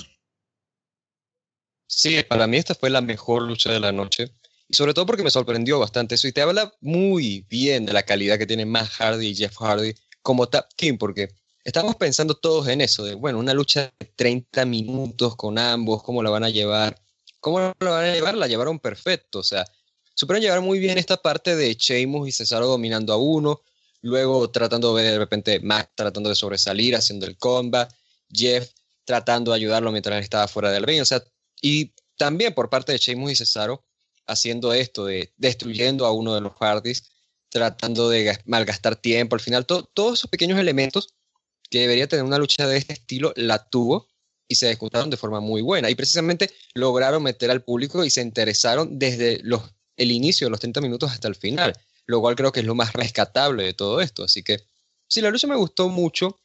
[1.88, 4.34] Sí, para mí esta fue la mejor lucha de la noche
[4.67, 8.04] y sobre todo porque me sorprendió bastante eso y te habla muy bien de la
[8.04, 11.30] calidad que tienen Matt Hardy y Jeff Hardy como tap team porque
[11.63, 16.21] estamos pensando todos en eso, de bueno, una lucha de 30 minutos con ambos, cómo
[16.21, 17.02] la van a llevar,
[17.39, 19.65] cómo la van a llevar, la llevaron perfecto, o sea,
[20.13, 23.62] supieron llevar muy bien esta parte de Sheamus y Cesaro dominando a uno,
[24.02, 27.91] luego tratando de ver de repente Mac tratando de sobresalir, haciendo el combat,
[28.32, 28.71] Jeff
[29.06, 31.23] tratando de ayudarlo mientras estaba fuera del ring, o sea,
[31.62, 33.86] y también por parte de Sheamus y Cesaro
[34.26, 37.12] haciendo esto de destruyendo a uno de los Hardys,
[37.49, 41.13] tratando de malgastar tiempo, al final todos esos pequeños elementos
[41.80, 44.08] debería tener una lucha de este estilo la tuvo
[44.48, 48.22] y se ejecutaron de forma muy buena y precisamente lograron meter al público y se
[48.22, 49.62] interesaron desde los
[49.98, 51.74] el inicio de los 30 minutos hasta el final,
[52.06, 54.24] lo cual creo que es lo más rescatable de todo esto.
[54.24, 54.60] Así que
[55.08, 56.40] sí, la lucha me gustó mucho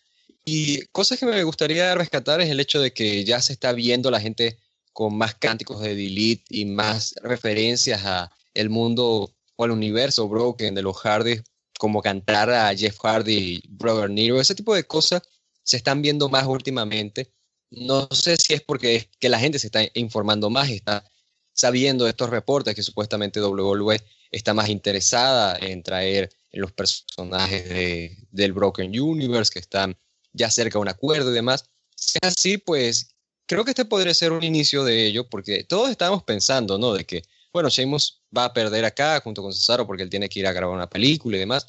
[0.45, 4.11] y cosas que me gustaría rescatar es el hecho de que ya se está viendo
[4.11, 4.59] la gente
[4.93, 10.75] con más cánticos de Delete y más referencias a el mundo o al universo broken
[10.75, 11.41] de los Hardy,
[11.79, 15.23] como cantar a Jeff Hardy, Brother Nero, ese tipo de cosas
[15.63, 17.33] se están viendo más últimamente.
[17.71, 21.11] No sé si es porque que la gente se está informando más y está
[21.53, 28.17] sabiendo de estos reportes que supuestamente WWE está más interesada en traer los personajes de,
[28.31, 29.97] del Broken Universe, que están
[30.33, 31.65] ya cerca de un acuerdo y demás.
[31.95, 33.15] Si así, pues
[33.47, 36.93] creo que este podría ser un inicio de ello, porque todos estábamos pensando, ¿no?
[36.93, 37.23] De que,
[37.59, 40.53] bueno, Sheamus va a perder acá junto con Cesaro porque él tiene que ir a
[40.53, 41.67] grabar una película y demás,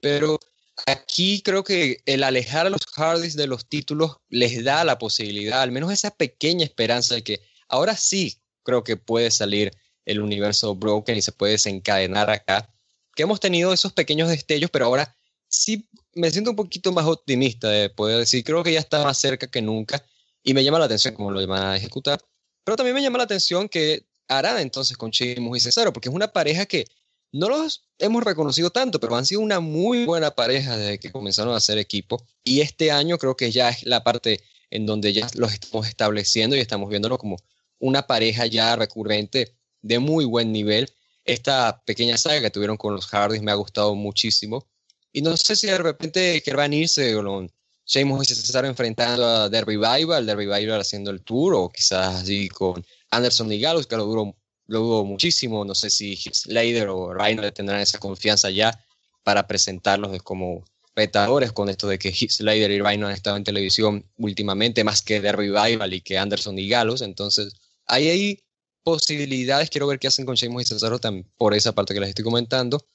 [0.00, 0.40] pero
[0.86, 5.60] aquí creo que el alejar a los Hardys de los títulos les da la posibilidad,
[5.60, 9.72] al menos esa pequeña esperanza de que ahora sí creo que puede salir
[10.06, 12.72] el universo Broken y se puede desencadenar acá.
[13.14, 15.14] Que hemos tenido esos pequeños destellos, pero ahora
[15.48, 19.18] sí me siento un poquito más optimista de poder decir, creo que ya está más
[19.18, 20.02] cerca que nunca
[20.42, 22.20] y me llama la atención cómo lo van a ejecutar.
[22.64, 26.14] Pero también me llama la atención que harán entonces con Sheamus y Cesaro, porque es
[26.14, 26.86] una pareja que
[27.32, 31.54] no los hemos reconocido tanto, pero han sido una muy buena pareja desde que comenzaron
[31.54, 32.24] a hacer equipo.
[32.44, 36.56] Y este año creo que ya es la parte en donde ya los estamos estableciendo
[36.56, 37.36] y estamos viéndolo como
[37.78, 40.90] una pareja ya recurrente de muy buen nivel.
[41.24, 44.66] Esta pequeña saga que tuvieron con los Hardys me ha gustado muchísimo.
[45.12, 47.50] Y no sé si de repente querrán irse con
[47.84, 52.48] Sheamus y Cesaro enfrentando a The Revival, The Revival haciendo el tour, o quizás así
[52.48, 52.84] con
[53.16, 54.36] Anderson y Gallows, que lo duró
[54.68, 55.64] lo dudo muchísimo.
[55.64, 58.78] No sé si Slater o Rhino tendrán esa confianza ya
[59.22, 64.04] para presentarlos como retadores con esto de que Slater y Rhino han estado en televisión
[64.16, 67.02] últimamente más que The Revival y que Anderson y Gallows.
[67.02, 67.54] Entonces,
[67.86, 68.44] ahí hay
[68.82, 69.70] posibilidades.
[69.70, 72.24] Quiero ver qué hacen con Sheamus y Cesaro también por esa parte que les estoy
[72.24, 72.86] comentando.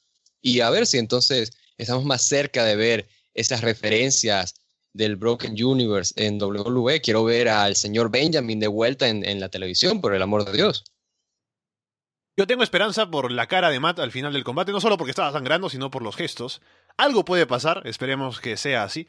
[0.42, 4.56] Y a ver si entonces estamos más cerca de ver esas referencias
[4.94, 7.02] del Broken Universe en WWE.
[7.02, 10.54] Quiero ver al señor Benjamin de vuelta en, en la televisión, por el amor de
[10.54, 10.84] Dios.
[12.38, 15.12] Yo tengo esperanza por la cara de Matt al final del combate, no solo porque
[15.12, 16.62] estaba sangrando, sino por los gestos.
[16.98, 19.08] Algo puede pasar, esperemos que sea así.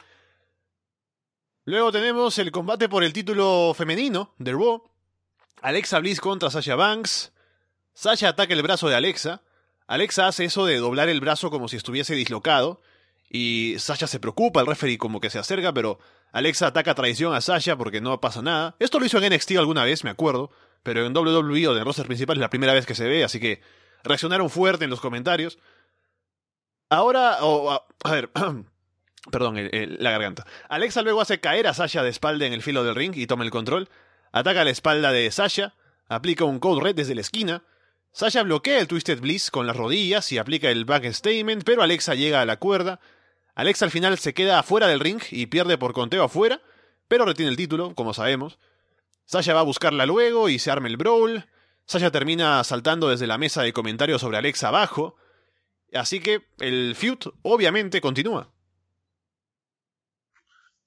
[1.65, 4.83] Luego tenemos el combate por el título femenino de Raw.
[5.61, 7.33] Alexa Bliss contra Sasha Banks.
[7.95, 9.43] Sasha ataca el brazo de Alexa.
[9.87, 12.81] Alexa hace eso de doblar el brazo como si estuviese dislocado.
[13.35, 15.99] Y Sasha se preocupa, el referee como que se acerca, pero
[16.33, 18.77] Alexa ataca traición a Sasha porque no pasa nada.
[18.79, 20.51] Esto lo hizo en NXT alguna vez, me acuerdo,
[20.83, 23.41] pero en WWE o en roster principal es la primera vez que se ve, así
[23.41, 23.63] que
[24.05, 25.59] reaccionaron fuerte en los comentarios.
[26.91, 28.31] Ahora, a, ver,
[29.31, 30.45] perdón, la garganta.
[30.69, 33.45] Alexa luego hace caer a Sasha de espalda en el filo del ring y toma
[33.45, 33.89] el control.
[34.31, 35.75] Ataca la espalda de Sasha,
[36.07, 37.65] aplica un code red desde la esquina.
[38.13, 42.15] Sasha bloquea el Twisted Bliss con las rodillas y aplica el back statement, pero Alexa
[42.15, 43.01] llega a la cuerda.
[43.55, 46.63] Alexa al final se queda afuera del ring y pierde por conteo afuera,
[47.09, 48.59] pero retiene el título, como sabemos.
[49.27, 51.47] Sasha va a buscarla luego y se arma el brawl.
[51.85, 55.17] Sasha termina saltando desde la mesa de comentarios sobre Alexa abajo.
[55.93, 58.53] Así que el feud obviamente continúa.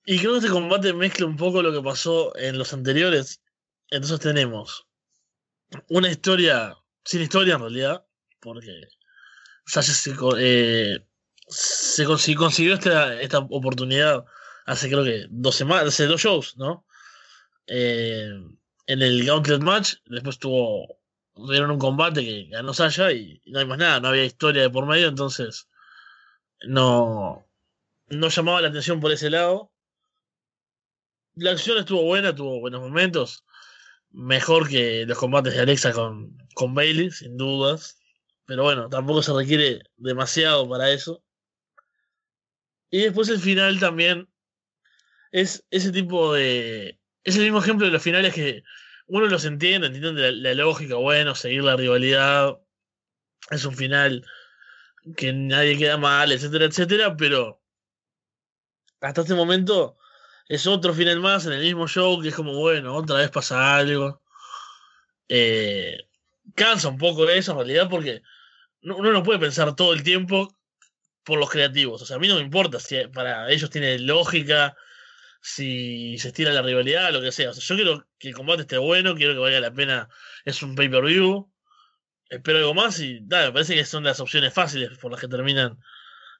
[0.05, 3.41] Y creo que este combate mezcla un poco lo que pasó en los anteriores.
[3.89, 4.87] Entonces tenemos
[5.89, 8.05] una historia sin historia en realidad,
[8.39, 8.71] porque
[9.65, 11.05] Sasha se, eh,
[11.47, 14.25] se consiguió, esta, esta, oportunidad
[14.65, 16.85] hace creo que dos semanas, hace dos shows, ¿no?
[17.67, 18.29] Eh,
[18.87, 20.99] en el Gauntlet Match, después tuvo
[21.35, 24.69] tuvieron un combate que ganó Sasha y, no hay más nada, no había historia de
[24.69, 25.67] por medio, entonces
[26.67, 27.45] no,
[28.07, 29.71] no llamaba la atención por ese lado.
[31.35, 33.43] La acción estuvo buena, tuvo buenos momentos,
[34.11, 37.99] mejor que los combates de Alexa con, con Bailey, sin dudas,
[38.45, 41.24] pero bueno, tampoco se requiere demasiado para eso.
[42.89, 44.29] Y después el final también
[45.31, 46.99] es ese tipo de...
[47.23, 48.63] Es el mismo ejemplo de los finales que
[49.07, 52.59] uno los entiende, entiende la, lógica, bueno, seguir la rivalidad,
[53.51, 54.25] es un final
[55.15, 57.61] que nadie queda mal, etcétera, etcétera, pero
[59.01, 59.97] hasta este momento
[60.47, 63.75] es otro final más en el mismo show que es como, bueno, otra vez pasa
[63.75, 64.21] algo.
[65.27, 66.07] Eh,
[66.55, 68.21] cansa un poco eso en realidad porque
[68.81, 70.54] uno no puede pensar todo el tiempo
[71.25, 72.01] por los creativos.
[72.01, 74.77] O sea, a mí no me importa si para ellos tiene lógica,
[75.41, 77.49] si se estira la rivalidad, lo que sea.
[77.49, 80.09] O sea, yo quiero que el combate esté bueno, quiero que valga la pena.
[80.45, 81.51] Es un pay-per-view.
[82.29, 85.27] Espero algo más y nada, me parece que son las opciones fáciles por las que
[85.27, 85.77] terminan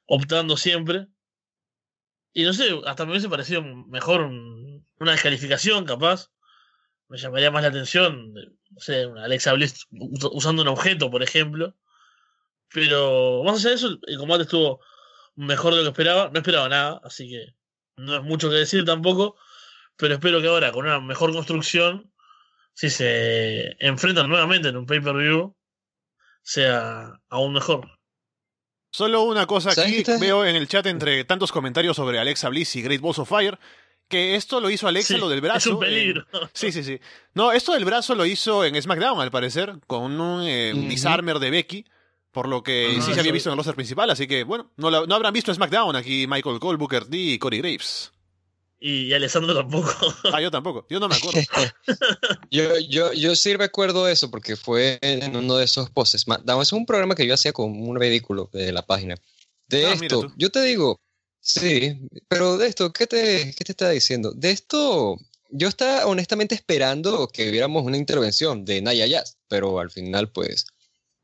[0.08, 1.08] optando siempre.
[2.34, 6.32] Y no sé, hasta me hubiese parecido mejor una descalificación, capaz.
[7.08, 11.76] Me llamaría más la atención, no sé, Alexa Bliss usando un objeto, por ejemplo.
[12.76, 14.82] Pero más allá de eso, el combate estuvo
[15.36, 16.30] mejor de lo que esperaba.
[16.30, 17.56] No esperaba nada, así que
[17.96, 19.38] no es mucho que decir tampoco.
[19.96, 22.12] Pero espero que ahora, con una mejor construcción,
[22.74, 25.56] si se enfrentan nuevamente en un pay-per-view,
[26.44, 27.98] sea aún mejor.
[28.92, 32.82] Solo una cosa aquí veo en el chat entre tantos comentarios sobre Alexa Bliss y
[32.82, 33.58] Great Balls of Fire.
[34.10, 35.70] Que esto lo hizo Alexa, lo del brazo.
[35.70, 36.26] Es un peligro.
[36.52, 37.00] Sí, sí, sí.
[37.34, 41.52] No, esto del brazo lo hizo en SmackDown, al parecer, con un eh, disarmer de
[41.52, 41.86] Becky.
[42.36, 44.92] Por lo que sí se había visto en el roster principal, así que bueno, no,
[44.92, 48.12] no habrán visto SmackDown aquí Michael Cole, Booker T y Corey Graves.
[48.78, 49.90] Y, Alessandro tampoco.
[50.34, 51.40] Ah, yo tampoco, yo no me acuerdo.
[52.52, 56.24] yo, yo, yo sí recuerdo eso porque fue en uno de esos poses.
[56.24, 59.16] SmackDown es un programa que yo hacía con un vehículo de la página.
[59.70, 61.00] De ah, esto, yo te digo,
[61.40, 64.34] sí, pero de esto, ¿qué te, qué te estaba diciendo?
[64.34, 65.18] De esto,
[65.52, 70.66] yo estaba honestamente esperando que viéramos una intervención de Naya Jazz, pero al final, pues,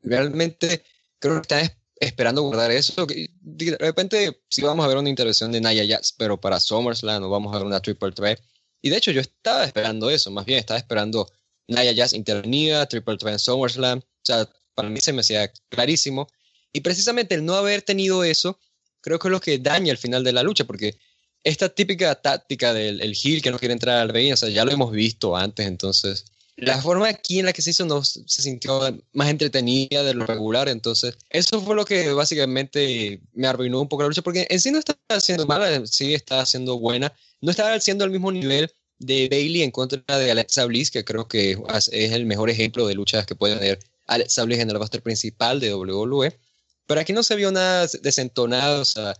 [0.02, 0.82] realmente
[1.22, 3.06] creo que están esperando guardar eso.
[3.06, 7.30] de repente sí vamos a ver una intervención de Naya Jazz, pero para SummerSlam no
[7.30, 8.40] vamos a ver una Triple Threat.
[8.82, 11.30] Y de hecho yo estaba esperando eso, más bien estaba esperando
[11.68, 13.98] Naya Jazz intervenida, Triple Threat en SummerSlam.
[14.00, 16.26] O sea, para mí se me hacía clarísimo.
[16.72, 18.58] Y precisamente el no haber tenido eso,
[19.00, 20.98] creo que es lo que daña el final de la lucha, porque
[21.44, 24.64] esta típica táctica del el heel que no quiere entrar al ring, o sea, ya
[24.64, 26.24] lo hemos visto antes, entonces
[26.62, 28.80] la forma aquí en la que se hizo no se sintió
[29.12, 34.02] más entretenida de lo regular, entonces eso fue lo que básicamente me arruinó un poco
[34.02, 37.74] la lucha, porque en sí no estaba haciendo mala, sí estaba haciendo buena, no estaba
[37.74, 41.88] haciendo al mismo nivel de Bailey en contra de Alexa Bliss, que creo que es
[42.12, 45.74] el mejor ejemplo de luchas que puede tener Alexa Bliss en el roster principal de
[45.74, 46.38] WWE,
[46.86, 49.16] pero aquí no se vio nada desentonado, o sea,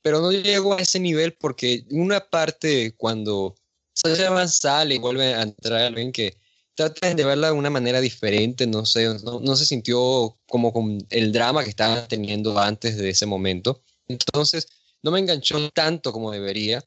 [0.00, 3.54] pero no llegó a ese nivel porque una parte cuando
[3.92, 6.38] Sasha sale y vuelve a entrar al ring que
[6.76, 11.32] tratan de verla de una manera diferente, no sé, no, se sintió como con el
[11.32, 13.82] drama que estaban teniendo antes de ese momento.
[14.06, 14.68] Entonces,
[15.02, 16.84] no me enganchó tanto como debería,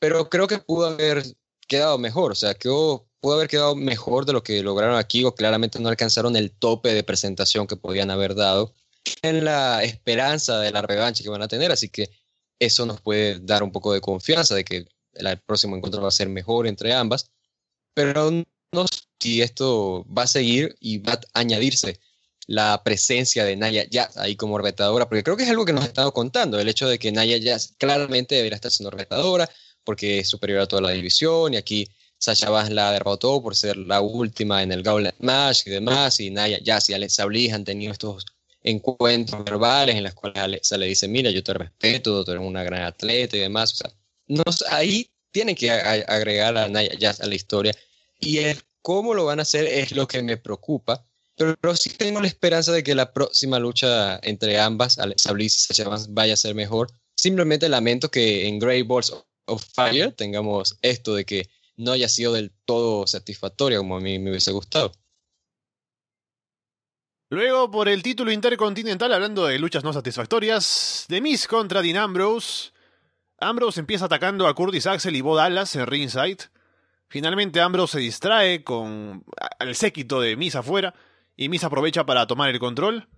[0.00, 1.22] pero creo que pudo haber
[1.68, 2.70] quedado mejor, o sea, que
[3.20, 6.94] pudo haber quedado mejor de lo que lograron aquí, o claramente no alcanzaron el tope
[6.94, 8.74] de presentación que podían haber dado,
[9.22, 12.10] en la esperanza de la revancha que van a tener, así que
[12.58, 16.12] eso nos puede dar un poco de confianza de que el próximo encuentro va a
[16.12, 17.30] ser mejor entre ambas,
[17.94, 18.44] pero no
[19.20, 22.00] si esto va a seguir y va a añadirse
[22.46, 25.84] la presencia de Naya Jazz ahí como retadora, porque creo que es algo que nos
[25.84, 29.48] ha estado contando, el hecho de que Naya Jazz claramente debería estar siendo retadora,
[29.84, 33.76] porque es superior a toda la división, y aquí Sasha Vance la derrotó por ser
[33.76, 37.64] la última en el Gauntlet Match y demás, y Naya Jazz y Alexa Bliss han
[37.64, 38.24] tenido estos
[38.62, 42.64] encuentros verbales en los cuales Alexa le dice, mira, yo te respeto, tú eres una
[42.64, 43.72] gran atleta y demás,
[44.46, 47.74] o sea, ahí tienen que agregar a Naya Jazz a la historia,
[48.18, 51.04] y el cómo lo van a hacer es lo que me preocupa.
[51.36, 55.74] Pero, sí tengo la esperanza de que la próxima lucha entre ambas, Alexa Bliss y
[55.74, 56.90] Sasha Vance, vaya a ser mejor.
[57.14, 59.14] Simplemente lamento que en Grey Balls
[59.46, 64.18] of Fire tengamos esto de que no haya sido del todo satisfactoria como a mí
[64.18, 64.92] me hubiese gustado.
[67.30, 72.72] Luego, por el título intercontinental, hablando de luchas no satisfactorias, The Miz contra Dean Ambrose.
[73.38, 76.38] Ambrose empieza atacando a Curtis Axel y Bo Dallas en ringside.
[77.08, 79.24] Finalmente Ambrose se distrae con
[79.60, 80.94] el séquito de Miss afuera
[81.36, 83.08] y Miss aprovecha para tomar el control.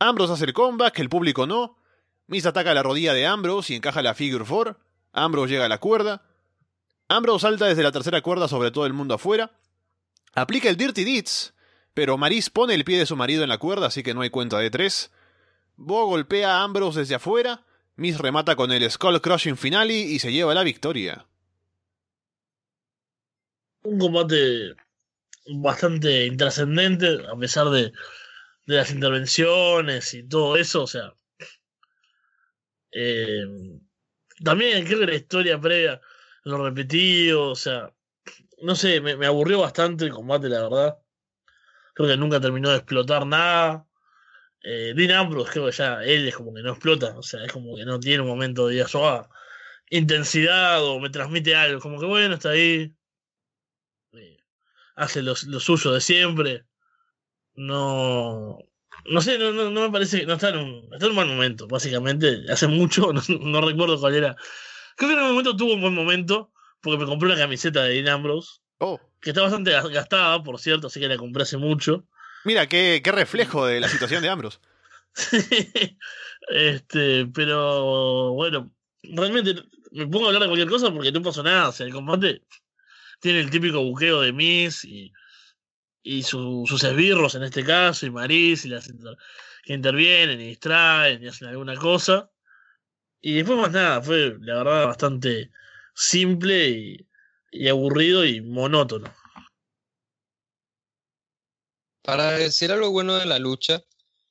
[0.00, 1.78] Ambrose hace el comeback, el público no.
[2.26, 4.76] Miss ataca la rodilla de Ambrose y encaja la figure 4.
[5.12, 6.22] Ambrose llega a la cuerda.
[7.08, 9.52] Ambrose salta desde la tercera cuerda sobre todo el mundo afuera.
[10.34, 11.54] Aplica el Dirty Deeds,
[11.94, 14.30] pero Maris pone el pie de su marido en la cuerda, así que no hay
[14.30, 15.12] cuenta de tres.
[15.76, 17.64] Bo golpea a Ambrose desde afuera.
[17.94, 21.28] Miss remata con el Skull Crushing Finale y se lleva la victoria
[23.82, 24.74] un combate
[25.46, 27.92] bastante intrascendente, a pesar de,
[28.66, 31.12] de, las intervenciones y todo eso, o sea.
[32.92, 33.44] Eh,
[34.44, 36.00] también creo que la historia previa,
[36.44, 37.92] lo repetido, o sea,
[38.62, 40.98] no sé, me, aburrió bastante el combate, la verdad.
[41.94, 43.86] Creo que nunca terminó de explotar nada.
[44.62, 47.52] Eh, Dean Ambrose, creo que ya él es como que no explota, o sea, es
[47.52, 49.28] como que no tiene un momento de ah,
[49.90, 52.94] intensidad o me transmite algo, como que bueno, está ahí,
[54.98, 56.64] hace lo, suyo de siempre.
[57.54, 58.58] No.
[59.06, 60.26] No sé, no, no, me parece.
[60.26, 62.44] No está en, un, está en un mal momento, básicamente.
[62.50, 64.36] Hace mucho, no, recuerdo cuál era.
[64.96, 67.94] Creo que en un momento tuvo un buen momento, porque me compré una camiseta de
[67.94, 68.60] Dean Ambrose.
[68.78, 69.00] Oh.
[69.20, 72.04] Que está bastante gastada, por cierto, así que la compré hace mucho.
[72.44, 74.58] Mira, qué, qué reflejo de la situación de Ambrose.
[76.48, 78.70] este, pero bueno,
[79.02, 79.54] realmente
[79.90, 81.68] me pongo a hablar de cualquier cosa porque no pasó nada.
[81.68, 82.42] O sea, el combate
[83.20, 85.12] tiene el típico buqueo de Miss y,
[86.02, 88.90] y sus esbirros en este caso, y Maris, y las
[89.64, 92.30] que intervienen y distraen y hacen alguna cosa.
[93.20, 95.50] Y después más nada, fue la verdad bastante
[95.94, 97.08] simple y,
[97.50, 99.12] y aburrido y monótono.
[102.02, 103.82] Para decir algo bueno de la lucha,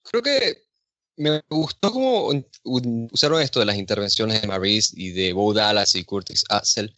[0.03, 0.63] creo que
[1.17, 2.31] me gustó como
[2.63, 6.95] usaron esto de las intervenciones de Maris y de Bo Dallas y Curtis Axel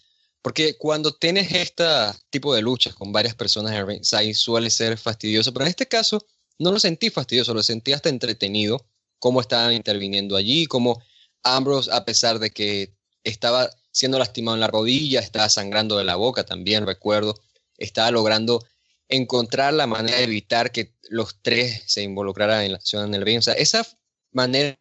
[0.49, 1.85] porque cuando tienes este
[2.31, 6.25] tipo de luchas con varias personas en ringside suele ser fastidioso, pero en este caso
[6.57, 8.83] no lo sentí fastidioso, lo sentí hasta entretenido,
[9.19, 11.03] cómo estaban interviniendo allí, cómo
[11.43, 16.15] Ambrose, a pesar de que estaba siendo lastimado en la rodilla, estaba sangrando de la
[16.15, 17.39] boca también, recuerdo,
[17.77, 18.65] estaba logrando
[19.07, 23.21] encontrar la manera de evitar que los tres se involucraran en la acción en el
[23.21, 23.37] ring.
[23.37, 23.85] O sea, esa
[24.31, 24.75] manera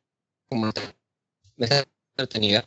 [0.49, 0.73] como
[2.17, 2.67] entretenida,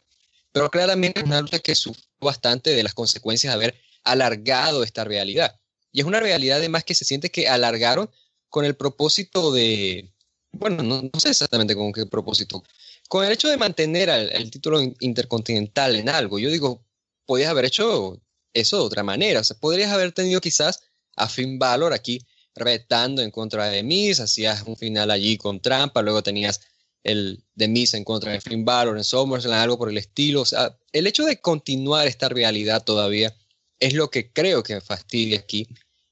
[0.52, 5.04] pero claramente es una lucha que sufrió bastante de las consecuencias de haber alargado esta
[5.04, 5.60] realidad.
[5.92, 8.10] Y es una realidad además que se siente que alargaron
[8.50, 10.14] con el propósito de,
[10.52, 12.64] bueno, no, sé exactamente con qué propósito,
[13.10, 16.86] con el hecho de mantener el, título intercontinental en algo, yo digo,
[17.26, 18.22] podías haber hecho
[18.54, 19.42] eso de otra manera.
[19.42, 20.82] O sea, podrías haber tenido quizás
[21.16, 26.02] a Finn Balor aquí retando en contra de Miz, hacías un final allí con trampa,
[26.02, 26.62] luego tenías
[27.04, 30.42] el de Miz en contra de Finn Balor en SummerSlam, algo por el estilo.
[30.42, 33.36] O sea, el hecho de continuar esta realidad todavía
[33.80, 35.68] es lo que creo que fastidia aquí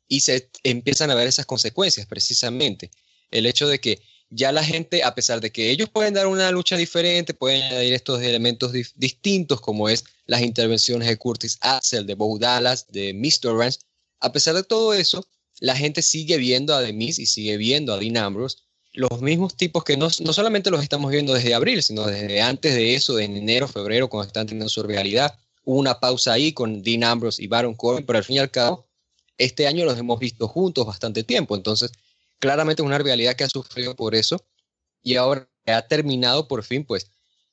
[0.07, 2.89] y se empiezan a ver esas consecuencias precisamente.
[3.29, 6.51] El hecho de que ya la gente, a pesar de que ellos pueden dar una
[6.51, 12.15] lucha diferente, pueden añadir estos elementos distintos como es las intervenciones de Curtis Axel, de
[12.15, 13.55] Bo Dallas, de Mr.
[13.55, 13.79] Rance,
[14.19, 15.25] a pesar de todo eso,
[15.59, 18.57] la gente sigue viendo a The y sigue viendo a Dean Ambrose,
[18.99, 22.75] los mismos tipos que no, no solamente los estamos viendo desde abril, sino desde antes
[22.75, 25.39] de eso, de enero, febrero, cuando están teniendo su realidad.
[25.63, 28.51] Hubo una pausa ahí con Dean Ambrose y Baron Corbin, pero al fin y al
[28.51, 28.89] cabo,
[29.37, 31.55] este año los hemos visto juntos bastante tiempo.
[31.55, 31.91] Entonces,
[32.39, 34.43] claramente es una realidad que ha sufrido por eso
[35.01, 37.09] y ahora que ha terminado por fin, pues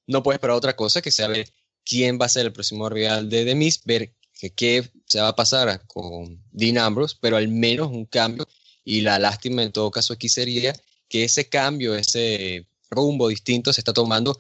[0.08, 1.48] no puede esperar otra cosa que sea ver
[1.84, 4.12] quién va a ser el próximo rival de Demis, ver
[4.56, 8.48] qué se va a pasar con Dean Ambrose, pero al menos un cambio
[8.84, 10.74] y la lástima en todo caso aquí sería
[11.08, 14.38] que ese cambio, ese rumbo distinto se está tomando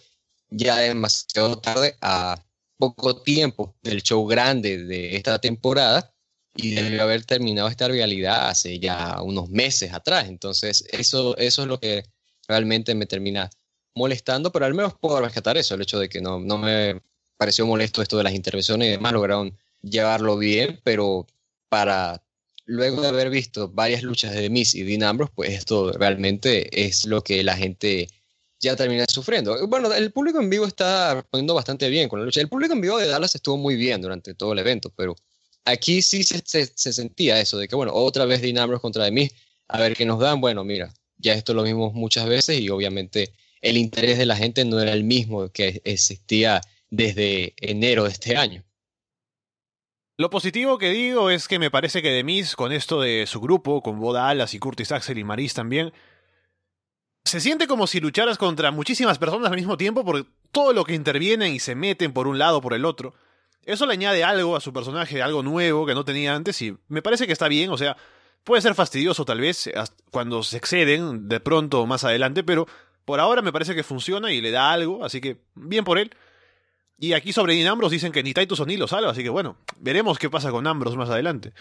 [0.50, 2.42] ya demasiado tarde a
[2.78, 6.12] poco tiempo del show grande de esta temporada
[6.54, 10.28] y debió haber terminado esta realidad hace ya unos meses atrás.
[10.28, 12.04] Entonces, eso, eso es lo que
[12.48, 13.50] realmente me termina
[13.94, 17.00] molestando, pero al menos puedo rescatar eso, el hecho de que no, no me
[17.36, 21.26] pareció molesto esto de las intervenciones y demás, lograron llevarlo bien, pero
[21.68, 22.22] para
[22.66, 27.22] luego de haber visto varias luchas de Miss y Dean pues esto realmente es lo
[27.22, 28.08] que la gente
[28.58, 29.66] ya termina sufriendo.
[29.68, 32.40] Bueno, el público en vivo está respondiendo bastante bien con la lucha.
[32.40, 35.14] El público en vivo de Dallas estuvo muy bien durante todo el evento, pero
[35.64, 39.30] aquí sí se, se, sentía eso, de que bueno, otra vez Dinambros contra de mí,
[39.68, 43.32] a ver qué nos dan, bueno, mira, ya esto lo vimos muchas veces y obviamente
[43.60, 46.60] el interés de la gente no era el mismo que existía
[46.90, 48.64] desde enero de este año.
[50.18, 53.82] Lo positivo que digo es que me parece que Demis, con esto de su grupo,
[53.82, 55.92] con Boda Alas y Curtis Axel y Maris también,
[57.24, 60.94] se siente como si lucharas contra muchísimas personas al mismo tiempo por todo lo que
[60.94, 63.12] intervienen y se meten por un lado por el otro.
[63.64, 67.02] Eso le añade algo a su personaje, algo nuevo que no tenía antes y me
[67.02, 67.98] parece que está bien, o sea,
[68.42, 69.70] puede ser fastidioso tal vez
[70.10, 72.66] cuando se exceden de pronto más adelante, pero
[73.04, 76.10] por ahora me parece que funciona y le da algo, así que bien por él.
[76.98, 79.58] Y aquí sobre Dean Ambrose dicen que ni Titus ni lo salva, así que bueno,
[79.78, 81.52] veremos qué pasa con Ambrose más adelante.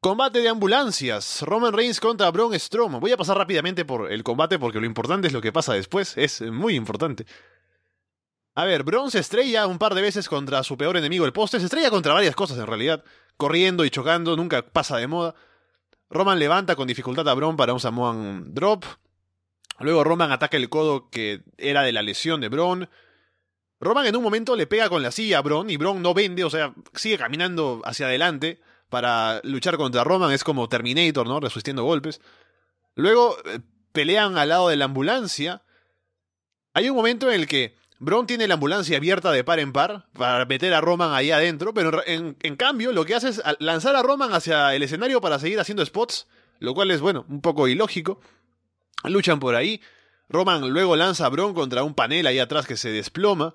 [0.00, 1.42] Combate de ambulancias.
[1.42, 3.00] Roman Reigns contra Braun Strowman.
[3.00, 6.16] Voy a pasar rápidamente por el combate porque lo importante es lo que pasa después.
[6.16, 7.26] Es muy importante.
[8.54, 11.58] A ver, Braun se estrella un par de veces contra su peor enemigo, el poste.
[11.58, 13.02] Se estrella contra varias cosas en realidad.
[13.36, 15.34] Corriendo y chocando, nunca pasa de moda.
[16.08, 18.84] Roman levanta con dificultad a Braun para un Samoan Drop.
[19.80, 22.88] Luego Roman ataca el codo que era de la lesión de Braun.
[23.80, 26.44] Roman en un momento le pega con la silla a Braun y Braun no vende,
[26.44, 30.32] o sea, sigue caminando hacia adelante para luchar contra Roman.
[30.32, 31.40] Es como Terminator, ¿no?
[31.40, 32.20] Resistiendo golpes.
[32.94, 33.60] Luego eh,
[33.92, 35.62] pelean al lado de la ambulancia.
[36.72, 40.06] Hay un momento en el que Braun tiene la ambulancia abierta de par en par
[40.12, 44.02] para meter a Roman ahí adentro, pero en, cambio lo que hace es lanzar a
[44.02, 46.26] Roman hacia el escenario para seguir haciendo spots,
[46.58, 48.20] lo cual es, bueno, un poco ilógico.
[49.04, 49.80] Luchan por ahí.
[50.28, 53.54] Roman luego lanza a Braun contra un panel ahí atrás que se desploma.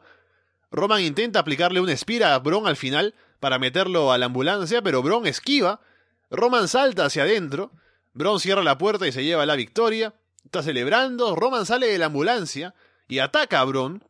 [0.71, 5.03] Roman intenta aplicarle una espira a Braun al final para meterlo a la ambulancia, pero
[5.03, 5.81] Braun esquiva.
[6.29, 7.71] Roman salta hacia adentro.
[8.13, 10.13] Braun cierra la puerta y se lleva la victoria.
[10.45, 11.35] Está celebrando.
[11.35, 12.73] Roman sale de la ambulancia
[13.07, 14.03] y ataca a Braun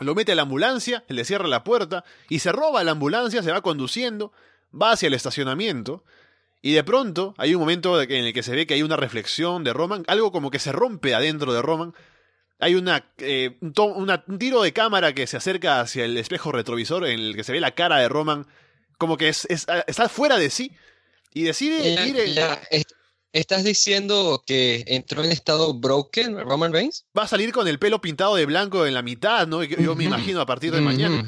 [0.00, 3.50] lo mete a la ambulancia, le cierra la puerta y se roba la ambulancia, se
[3.50, 4.32] va conduciendo,
[4.70, 6.04] va hacia el estacionamiento
[6.60, 9.64] y de pronto hay un momento en el que se ve que hay una reflexión
[9.64, 11.94] de Roman, algo como que se rompe adentro de Roman.
[12.58, 17.20] Hay una, eh, un, tiro de cámara que se acerca hacia el espejo retrovisor en
[17.20, 18.46] el que se ve la cara de Roman
[18.98, 20.72] como que es, está fuera de sí
[21.32, 22.40] y decide ir...
[23.30, 27.04] ¿Estás diciendo que entró en estado broken Roman Reigns?
[27.16, 29.62] Va a salir con el pelo pintado de blanco en la mitad, ¿no?
[29.62, 31.26] Yo me imagino a partir de mañana.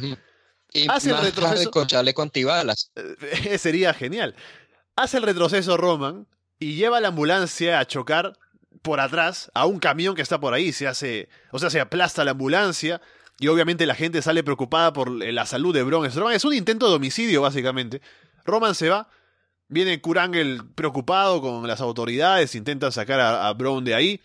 [0.72, 1.70] Y Hace el retroceso.
[1.70, 2.90] Con chaleco antibalas.
[2.94, 4.34] Eh, sería genial.
[4.96, 6.26] Hace el retroceso Roman
[6.58, 8.38] y lleva la ambulancia a chocar
[8.82, 10.72] por atrás a un camión que está por ahí.
[10.72, 11.28] Se hace.
[11.52, 13.00] O sea, se aplasta la ambulancia.
[13.38, 16.34] Y obviamente la gente sale preocupada por la salud de Braun Strowman.
[16.34, 18.02] Es un intento de homicidio, básicamente.
[18.44, 19.08] Roman se va
[19.70, 24.20] Viene Kurangel preocupado con las autoridades, intenta sacar a, a, Brown de ahí.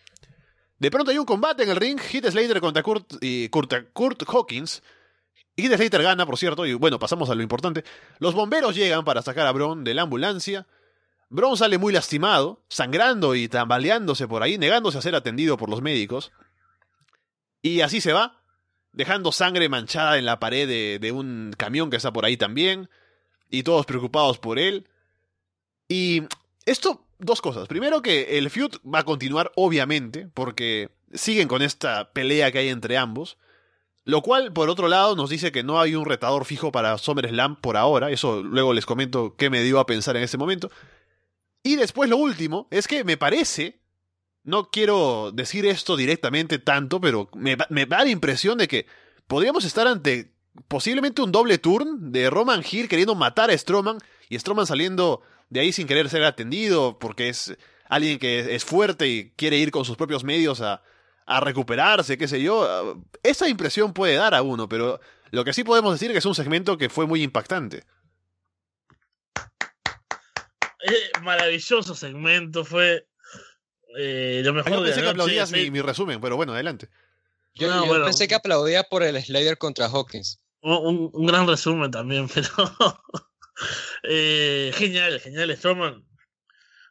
[0.79, 3.13] De pronto hay un combate en el ring, Heath Slater contra Kurt,
[3.51, 4.81] Kurt, Hawkins.
[5.57, 7.83] Heath Slater gana, por cierto, y bueno, pasamos a lo importante.
[8.19, 10.67] Los bomberos llegan para sacar a Brown de la ambulancia.
[11.29, 15.81] Brown sale muy lastimado, sangrando y tambaleándose por ahí, negándose a ser atendido por los
[15.81, 16.31] médicos.
[17.61, 18.41] Y así se va,
[18.91, 22.89] dejando sangre manchada en la pared de, de un camión que está por ahí también,
[23.49, 24.87] y todos preocupados por él.
[25.87, 26.23] Y
[26.65, 27.67] esto, dos cosas.
[27.67, 32.69] Primero que el feud va a continuar, obviamente, porque siguen con esta pelea que hay
[32.69, 33.37] entre ambos.
[34.05, 37.55] Lo cual, por otro lado, nos dice que no hay un retador fijo para SummerSlam
[37.55, 38.11] por ahora.
[38.11, 40.69] Eso luego les comento qué me dio a pensar en ese momento.
[41.63, 43.79] Y después lo último es que me parece,
[44.43, 48.85] no quiero decir esto directamente tanto, pero me, me da la impresión de que
[49.25, 50.31] podríamos estar ante
[50.67, 53.97] posiblemente un doble turn de Roman Hill queriendo matar a Strowman
[54.29, 57.57] y Strowman saliendo de ahí sin querer ser atendido porque es
[57.89, 60.83] alguien que es fuerte y quiere ir con sus propios medios a,
[61.25, 63.01] a recuperarse, qué sé yo.
[63.23, 64.99] Esa impresión puede dar a uno, pero
[65.31, 67.83] lo que sí podemos decir es que es un segmento que fue muy impactante.
[70.87, 73.07] Eh, maravilloso segmento, fue
[73.97, 75.63] eh, lo mejor Yo pensé de que la aplaudías noche.
[75.63, 76.89] mi, mi resumen, pero bueno, adelante.
[77.55, 78.05] Yo, No, yo bueno.
[78.05, 80.39] pensé que aplaudía por el Slayer contra Hawkins.
[80.61, 82.47] Un, un- un gran resumen también, pero
[84.03, 86.05] eh, genial, genial Strowman.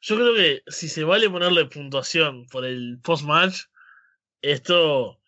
[0.03, 3.63] Yo creo que si se vale ponerle puntuación por el post-match,
[4.53, 5.21] esto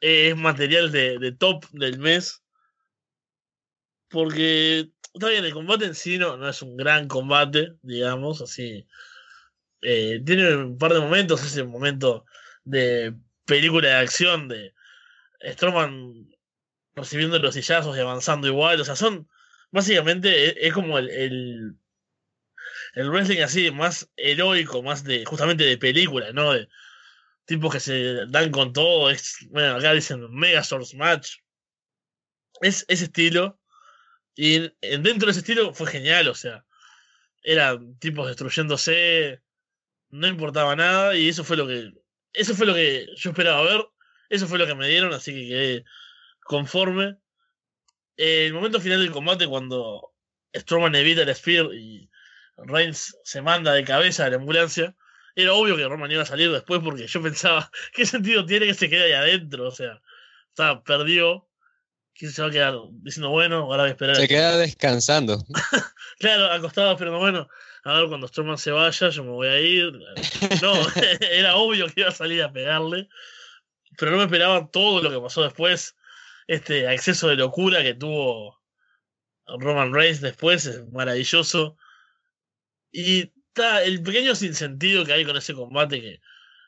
[0.00, 2.42] es material de, de top del mes.
[4.08, 8.86] Porque está bien, el combate en sí no, no es un gran combate, digamos, así.
[9.82, 12.26] Eh, tiene un par de momentos, ese momento
[12.64, 13.14] de
[13.46, 14.74] película de acción de
[15.42, 16.28] Strowman
[16.94, 18.80] recibiendo los sillazos y avanzando igual.
[18.80, 19.28] O sea, son.
[19.72, 21.76] Básicamente es, es como el, el.
[22.94, 25.24] el wrestling así, más heroico, más de.
[25.24, 26.52] justamente de película, ¿no?
[26.52, 26.68] De
[27.50, 29.10] tipos que se dan con todo.
[29.10, 31.38] Es, bueno, acá dicen Mega Source Match.
[32.60, 33.58] Es ese estilo.
[34.36, 36.64] Y en- en- dentro de ese estilo fue genial, o sea.
[37.42, 39.40] Eran tipos destruyéndose.
[40.10, 41.16] No importaba nada.
[41.16, 41.92] Y eso fue lo que.
[42.32, 43.84] Eso fue lo que yo esperaba ver.
[44.28, 45.84] Eso fue lo que me dieron, así que quedé
[46.44, 47.16] conforme.
[48.16, 50.14] El momento final del combate, cuando
[50.54, 52.08] Strowman evita el Spear y
[52.58, 54.94] Reigns se manda de cabeza a la ambulancia,
[55.34, 58.74] era obvio que Roman iba a salir después porque yo pensaba, ¿qué sentido tiene que
[58.74, 59.68] se quede ahí adentro?
[59.68, 60.00] O sea,
[60.48, 61.46] está, perdió.
[62.14, 64.16] ¿Quién se va a quedar diciendo, bueno, ahora voy a esperar?
[64.16, 65.44] Se que- queda descansando.
[66.18, 67.48] Claro, acostado esperando, bueno,
[67.82, 69.90] a ver cuando Strowman se vaya, yo me voy a ir.
[70.60, 70.74] No,
[71.30, 73.08] era obvio que iba a salir a pegarle,
[73.96, 75.96] pero no me esperaba todo lo que pasó después.
[76.46, 78.60] Este acceso de locura que tuvo
[79.46, 81.78] Roman Reigns después es maravilloso.
[82.92, 86.20] Y está el pequeño sinsentido que hay con ese combate que,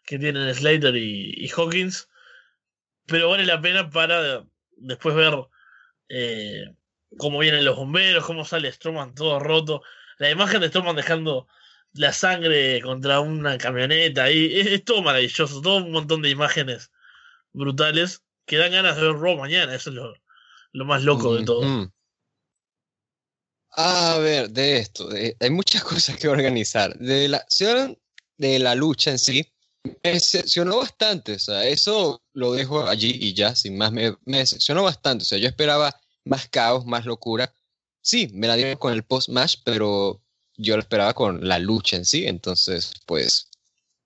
[0.05, 2.09] que tienen Slater y, y Hawkins,
[3.07, 4.45] pero vale la pena para
[4.77, 5.35] después ver
[6.09, 6.65] eh,
[7.19, 9.83] cómo vienen los bomberos, cómo sale Strowman todo roto.
[10.19, 11.47] La imagen de Strowman dejando
[11.95, 14.61] la sangre contra una camioneta ahí.
[14.61, 16.91] Es, es todo maravilloso, todo un montón de imágenes
[17.53, 19.75] brutales que dan ganas de ver Raw mañana.
[19.75, 20.15] Eso es lo,
[20.73, 21.61] lo más loco de todo.
[21.61, 21.93] Ujú.
[23.73, 25.09] A ver, de esto,
[25.41, 26.97] hay muchas cosas que organizar.
[26.99, 27.45] De la
[28.39, 29.47] de la lucha en sí,
[29.85, 31.35] me decepcionó bastante.
[31.35, 35.23] O sea, eso lo dejo allí y ya, sin más, me, me decepcionó bastante.
[35.23, 37.53] O sea, yo esperaba más caos, más locura.
[38.03, 40.21] Sí, me la dieron con el post-match, pero
[40.57, 42.27] yo lo esperaba con la lucha en sí.
[42.27, 43.49] Entonces, pues,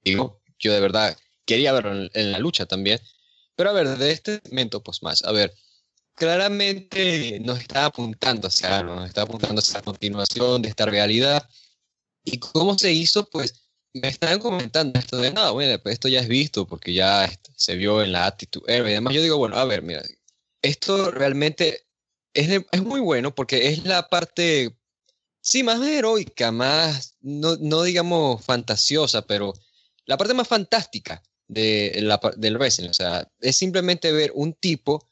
[0.05, 3.01] digo, yo de verdad quería verlo en, en la lucha también.
[3.57, 5.55] Pero a ver, de este momento post-match, a ver,
[6.17, 11.49] claramente nos está apuntando hacia algo, nos está apuntando hacia la continuación de esta realidad.
[12.25, 13.29] ¿Y cómo se hizo?
[13.31, 17.27] Pues me están comentando esto de, no, bueno, pues esto ya es visto porque ya
[17.27, 19.15] este, se vio en la Attitude Era y demás.
[19.15, 20.03] Yo digo, bueno, a ver, mira,
[20.63, 21.87] esto realmente
[22.35, 24.77] es, es muy bueno porque es la parte,
[25.41, 29.53] sí, más heroica, más, no, no digamos fantasiosa, pero
[30.07, 32.89] la parte más fantástica de la, del wrestling.
[32.89, 35.09] O sea, es simplemente ver un tipo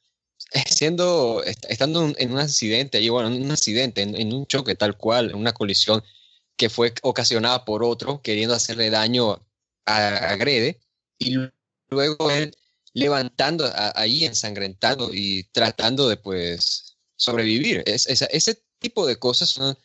[0.69, 4.97] siendo, est- estando en un accidente, allí, bueno, en un accidente, en, un choque tal
[4.97, 6.03] cual, en una colisión
[6.57, 9.45] que fue ocasionada por otro queriendo hacerle daño
[9.87, 10.81] a, a Grede,
[11.19, 11.37] y
[11.89, 12.57] luego él
[12.93, 17.83] levantando a- ahí, ensangrentado y tratando de, pues, sobrevivir.
[17.87, 19.77] Es, ese tipo de cosas son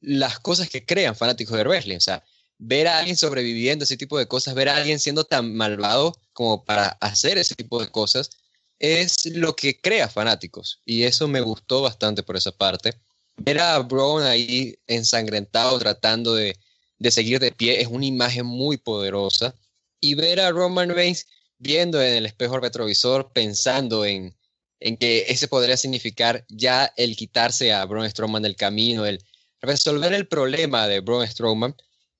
[0.00, 1.96] las cosas que crean fanáticos de wrestling.
[1.96, 2.22] O sea,
[2.58, 6.64] ver a alguien sobreviviendo, ese tipo de cosas, ver a alguien siendo tan malvado como
[6.64, 8.30] para hacer ese tipo de cosas,
[8.78, 10.80] es lo que crea fanáticos.
[10.84, 12.94] Y eso me gustó bastante por esa parte.
[13.36, 16.56] Ver a Braun ahí ensangrentado tratando de,
[16.98, 19.54] de seguir de pie es una imagen muy poderosa.
[20.00, 21.26] Y ver a Roman Reigns
[21.58, 24.36] viendo en el espejo retrovisor pensando en,
[24.80, 29.22] en que ese podría significar ya el quitarse a Braun Strowman del camino, el
[29.60, 31.74] resolver el problema de Braun Strowman,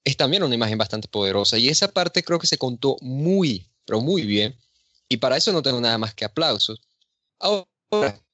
[0.05, 1.59] es también una imagen bastante poderosa.
[1.59, 4.57] Y esa parte creo que se contó muy, pero muy bien.
[5.09, 6.81] Y para eso no tengo nada más que aplausos.
[7.39, 7.67] Ahora,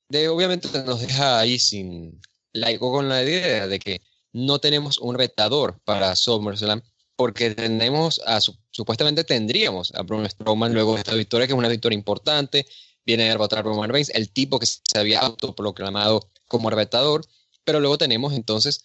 [0.09, 2.21] de, obviamente nos deja ahí sin
[2.53, 4.03] laico con la idea de que
[4.33, 6.83] no tenemos un retador para SummerSlam
[7.17, 11.69] porque tenemos a, supuestamente tendríamos a Braun Strowman luego de esta victoria, que es una
[11.69, 12.67] victoria importante,
[13.07, 17.25] viene a derrotar a Roman Reigns, el tipo que se había autoproclamado como retador,
[17.65, 18.85] pero luego tenemos entonces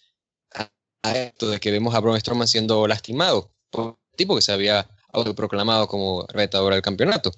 [0.54, 0.70] a,
[1.12, 4.88] esto de que vemos a Braun Strowman siendo lastimado por el tipo que se había
[5.12, 7.32] autoproclamado como retador del campeonato.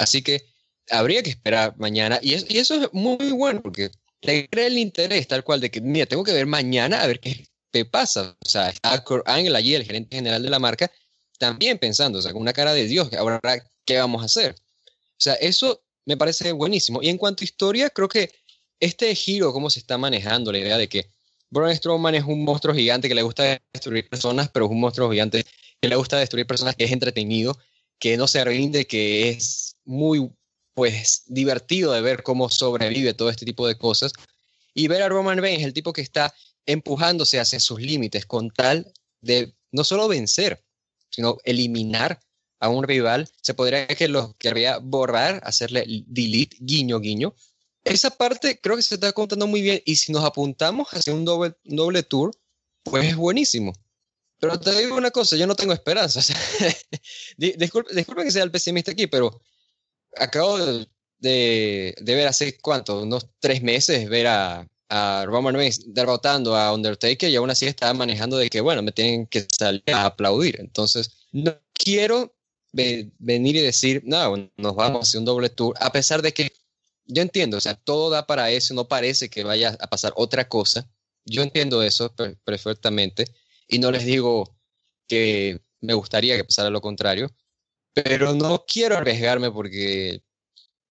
[0.00, 0.46] Así que
[0.88, 2.18] habría que esperar mañana.
[2.22, 3.90] Y, eso es muy bueno porque
[4.22, 7.20] le crea el interés tal cual de que, mira, tengo que ver mañana a ver
[7.20, 7.46] qué,
[7.84, 8.34] pasa.
[8.44, 10.90] O sea, está Ángel allí, el gerente general de la marca,
[11.38, 13.40] también pensando, o sea, con una cara de Dios, ahora,
[13.84, 14.54] ¿qué vamos a hacer?
[14.54, 17.02] O sea, eso me parece buenísimo.
[17.02, 18.32] Y en cuanto a historia, creo que
[18.80, 21.10] este giro, cómo se está manejando, la idea de que
[21.50, 25.10] Braun Strowman es un monstruo gigante que le gusta destruir personas, pero es un monstruo
[25.10, 25.44] gigante
[25.80, 27.58] que le gusta destruir personas, que es entretenido,
[27.98, 30.30] que no se rinde, que es muy
[30.74, 34.12] pues divertido de ver cómo sobrevive todo este tipo de cosas.
[34.72, 36.32] Y ver a Roman Reigns, el tipo que está
[36.66, 40.64] empujándose hacia sus límites con tal de no solo vencer,
[41.10, 42.20] sino eliminar
[42.60, 47.34] a un rival, se podría que lo querría borrar, hacerle delete, guiño, guiño.
[47.84, 51.24] Esa parte creo que se está contando muy bien y si nos apuntamos hacia un
[51.24, 52.30] doble, doble tour,
[52.82, 53.72] pues es buenísimo.
[54.38, 56.20] Pero te digo una cosa, yo no tengo esperanza.
[57.36, 59.40] disculpe, disculpe, que sea el pesimista aquí, pero
[60.16, 60.58] acabo
[61.18, 67.30] de, ver hace cuánto, unos tres meses, ver a, a Roman Reigns derrotando a Undertaker
[67.30, 70.58] y aún así estaba manejando de que, bueno, me tienen que salir a aplaudir.
[70.60, 72.34] Entonces, no quiero
[72.72, 76.52] venir y decir, no, nos vamos a hacer un doble tour, a pesar de que
[77.06, 80.48] yo entiendo, o sea, todo da para eso, no parece que vaya a pasar otra
[80.48, 80.88] cosa.
[81.24, 83.24] Yo entiendo eso perfectamente
[83.68, 84.56] y no les digo
[85.08, 87.30] que me gustaría que pasara lo contrario,
[87.92, 90.22] pero no quiero arriesgarme porque,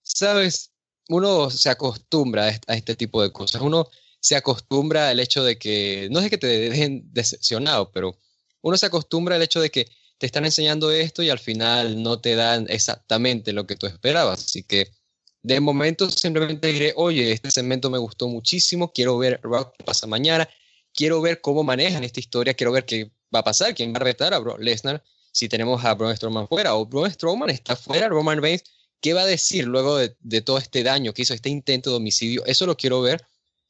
[0.02, 0.72] sabes,
[1.10, 3.89] uno se acostumbra a este tipo de cosas, uno
[4.20, 8.18] se acostumbra al hecho de que, no es que te dejen decepcionado, pero
[8.62, 9.88] uno se acostumbra al hecho de que
[10.18, 14.43] te están enseñando esto y al final no te dan exactamente lo que tú esperabas.
[14.45, 14.91] Así que
[15.41, 20.50] de momento simplemente diré, oye, este segmento me gustó muchísimo, quiero ver que pasa mañana,
[20.93, 24.02] quiero ver cómo manejan esta historia, quiero ver qué va a pasar, quién va a
[24.02, 25.02] retar a Brock Lesnar
[25.32, 28.64] si tenemos a Braun Strowman fuera o Braun Strowman está fuera, Roman Reigns,
[29.02, 31.98] ¿qué va a decir luego de, de, todo este daño que hizo este intento de
[31.98, 32.46] homicidio?
[32.46, 33.26] Eso lo quiero ver,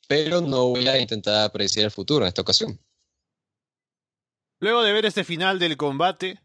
[0.08, 2.80] pero no voy a intentar predecir el futuro en esta ocasión.
[4.60, 6.40] Luego de ver este final del combate,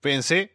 [0.00, 0.52] pensé,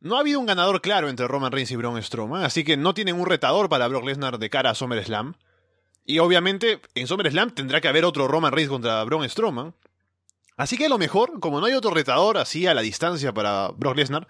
[0.00, 2.92] no ha habido un ganador claro entre Roman Reigns y Braun Strowman, así que no
[2.92, 5.34] tienen un retador para Brock Lesnar de cara a SummerSlam.
[6.04, 9.74] Y obviamente en SummerSlam tendrá que haber otro Roman Reigns contra Braun Strowman.
[10.56, 13.68] Así que a lo mejor, como no hay otro retador así a la distancia para
[13.68, 14.28] Brock Lesnar,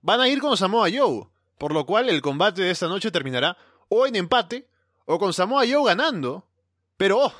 [0.00, 3.56] van a ir con Samoa Joe, por lo cual el combate de esta noche terminará
[3.88, 4.68] o en empate
[5.06, 6.46] o con Samoa Joe ganando.
[6.96, 7.32] Pero, oh,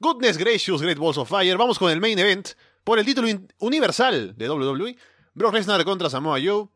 [0.00, 2.50] goodness gracious, Great Balls of Fire, vamos con el main event
[2.84, 3.28] por el título
[3.58, 4.96] universal de WWE.
[5.34, 6.68] Brock Lesnar contra Samoa Joe.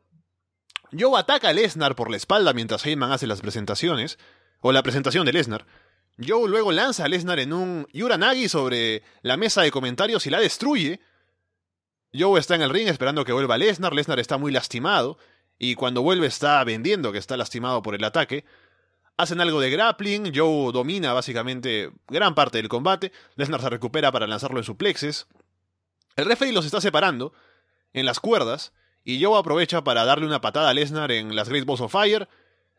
[0.98, 4.18] Joe ataca a Lesnar por la espalda mientras Heyman hace las presentaciones,
[4.60, 5.66] o la presentación de Lesnar.
[6.26, 10.40] Joe luego lanza a Lesnar en un Yuranagi sobre la mesa de comentarios y la
[10.40, 11.00] destruye.
[12.12, 13.94] Joe está en el ring esperando que vuelva Lesnar.
[13.94, 15.18] Lesnar está muy lastimado.
[15.58, 18.44] Y cuando vuelve está vendiendo que está lastimado por el ataque.
[19.16, 20.32] Hacen algo de grappling.
[20.34, 23.12] Joe domina básicamente gran parte del combate.
[23.36, 25.26] Lesnar se recupera para lanzarlo en suplexes.
[26.16, 27.32] El referee los está separando
[27.92, 28.72] en las cuerdas.
[29.04, 32.28] Y Joe aprovecha para darle una patada a Lesnar en las Great Balls of Fire.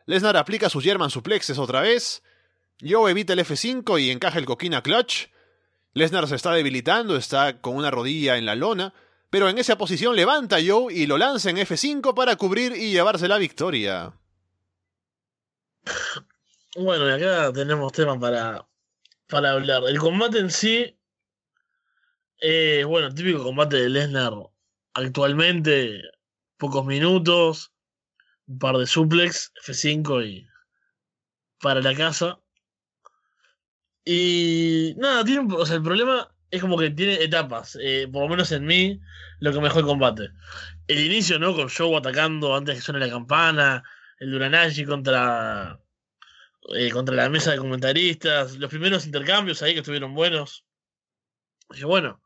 [0.05, 2.21] Lesnar aplica sus German suplexes otra vez.
[2.85, 5.27] Joe evita el F5 y encaja el coquina clutch.
[5.93, 8.93] Lesnar se está debilitando, está con una rodilla en la lona,
[9.29, 12.91] pero en esa posición levanta a Joe y lo lanza en F5 para cubrir y
[12.91, 14.13] llevarse la victoria.
[16.75, 18.67] Bueno, y acá tenemos temas para,
[19.27, 19.83] para hablar.
[19.87, 20.99] El combate en sí,
[22.41, 24.33] eh, bueno, típico combate de Lesnar
[24.93, 26.01] actualmente,
[26.57, 27.71] pocos minutos,
[28.47, 30.47] un par de suplex, F5 y
[31.59, 32.42] para la casa.
[34.05, 37.77] Y nada, tiene, o sea, el problema es como que tiene etapas.
[37.81, 38.99] Eh, por lo menos en mí,
[39.39, 40.29] lo que mejor combate.
[40.87, 41.55] El inicio, ¿no?
[41.55, 43.83] Con Show atacando antes que suene la campana.
[44.19, 45.79] El Duranashi contra.
[46.75, 48.57] Eh, contra la mesa de comentaristas.
[48.57, 50.65] Los primeros intercambios ahí que estuvieron buenos.
[51.81, 52.21] Bueno,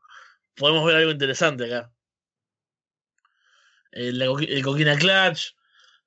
[0.56, 1.92] podemos ver algo interesante acá.
[3.92, 5.54] El, el Coquina Clutch.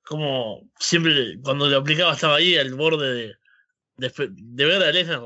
[0.04, 3.36] Como siempre, cuando lo aplicaba estaba ahí al borde de,
[3.98, 5.22] de, de ver a Lesnar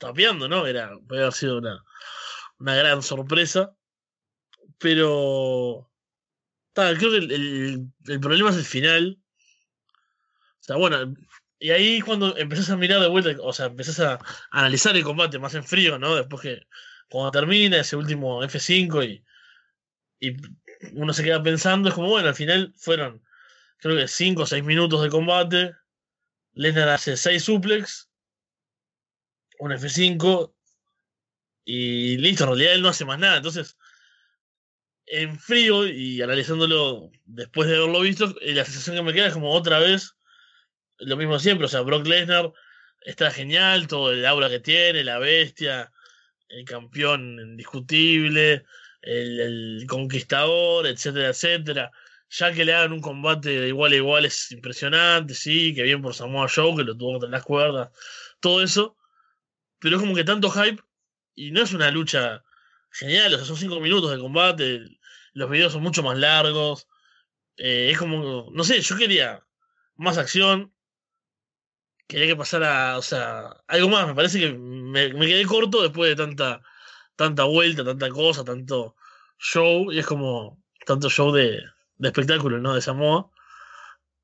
[0.00, 0.66] tapeando, ¿no?
[0.66, 1.84] Era, puede haber sido una,
[2.58, 3.76] una gran sorpresa.
[4.78, 5.88] Pero.
[6.74, 9.20] creo que el, el, problema es el final.
[10.60, 11.14] O sea, bueno,
[11.60, 14.18] y ahí cuando empezás a mirar de vuelta, o sea, empezás a
[14.50, 16.16] analizar el combate más en frío, ¿no?
[16.16, 16.66] Después que
[17.10, 19.24] cuando termina ese último F5 y,
[20.20, 20.36] y
[20.94, 23.22] uno se queda pensando, es como, bueno, al final fueron,
[23.78, 25.74] creo que 5 o 6 minutos de combate.
[26.52, 28.09] Lesnar hace 6 suplex,
[29.60, 30.52] un F5
[31.64, 33.36] y listo, en realidad él no hace más nada.
[33.36, 33.76] Entonces,
[35.06, 39.34] en frío y analizándolo después de haberlo visto, eh, la sensación que me queda es
[39.34, 40.16] como otra vez
[40.98, 41.66] lo mismo siempre.
[41.66, 42.52] O sea, Brock Lesnar
[43.02, 45.92] está genial, todo el aura que tiene, la bestia,
[46.48, 48.64] el campeón indiscutible,
[49.02, 51.90] el, conquistador, etcétera, etcétera.
[52.30, 56.00] Ya que le hagan un combate de igual a igual es impresionante, sí, que bien
[56.02, 57.90] por Samoa Joe, que lo tuvo contra las cuerdas,
[58.40, 58.96] todo eso.
[59.80, 60.82] Pero es como que tanto hype
[61.34, 62.44] y no es una lucha
[62.90, 64.82] genial, o sea, son cinco minutos de combate,
[65.32, 66.88] los videos son mucho más largos.
[67.56, 69.44] Eh, es como, no sé, yo quería
[69.96, 70.72] más acción,
[72.06, 74.06] quería que pasara, o sea, algo más.
[74.06, 76.62] Me parece que me, quedé corto después de tanta,
[77.16, 78.96] tanta vuelta, tanta cosa, tanto
[79.38, 81.62] show, y es como tanto show de,
[81.96, 82.74] de espectáculo, ¿no?
[82.74, 83.30] De Samoa.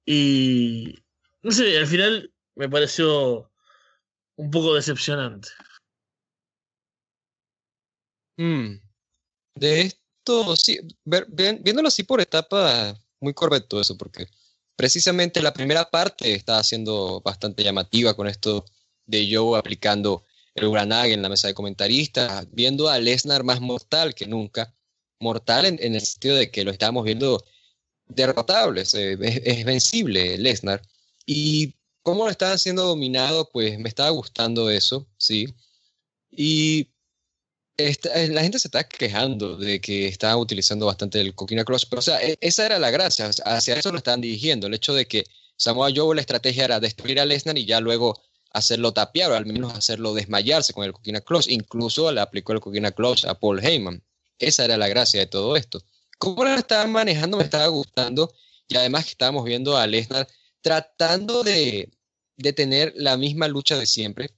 [0.05, 0.95] Y
[1.43, 3.51] no sé, al final me pareció
[4.37, 5.49] un poco decepcionante.
[8.37, 8.80] Mm.
[9.55, 14.26] De esto, sí, viéndolo así por etapa, muy correcto eso, porque
[14.76, 18.66] precisamente la primera parte estaba siendo bastante llamativa con esto
[19.07, 20.24] de Joe aplicando
[20.55, 24.74] el Uranag en la mesa de comentaristas, viendo a Lesnar más mortal que nunca.
[25.18, 27.43] Mortal en, el sentido de que lo estábamos viendo
[28.07, 30.82] derrotable, es, es, vencible Lesnar.
[31.24, 31.74] Y
[32.07, 35.53] cómo lo estaban siendo dominado, pues me estaba gustando eso, sí.
[36.31, 36.93] Y
[37.79, 37.97] eh,
[38.29, 42.03] la gente se está quejando de que está utilizando bastante el Coquina Cross, pero o
[42.03, 45.25] sea, e, esa era la gracia, hacia eso lo estaban dirigiendo, el hecho de que
[45.57, 49.47] Samoa Joe la estrategia era destruir a Lesnar y ya luego hacerlo tapiar o al
[49.47, 53.59] menos hacerlo desmayarse con el Coquina Cross, incluso le aplicó el Coquina Cross a Paul
[53.59, 54.01] Heyman.
[54.39, 55.83] Esa era la gracia de todo esto.
[56.19, 58.33] Cómo lo estaban manejando me estaba gustando
[58.69, 60.29] y además que estábamos viendo a Lesnar
[60.67, 61.96] tratando de,
[62.37, 64.30] de tener la misma lucha de siempre,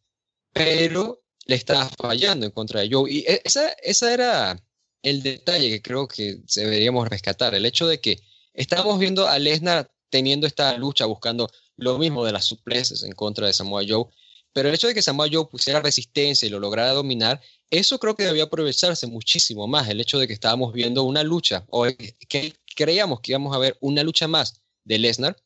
[0.53, 3.11] pero le estaba fallando en contra de Joe.
[3.11, 4.63] Y e, esa, esa era
[5.03, 8.21] el detalle que creo que deberíamos rescatar, el hecho de que
[8.55, 13.47] estábamos viendo a Lesnar teniendo esta lucha, buscando lo mismo de las supleces en contra
[13.47, 14.07] de Samoa Joe,
[14.53, 17.41] pero el hecho de que Samoa Joe pusiera resistencia y lo lograra dominar,
[17.71, 21.65] eso creo que debía aprovecharse muchísimo más, el hecho de que estábamos viendo una lucha,
[21.69, 21.87] o
[22.29, 25.37] que creíamos que íbamos a ver una lucha más de Lesnar,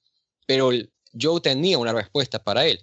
[0.47, 0.71] pero
[1.21, 2.81] Joe tenía una respuesta para él.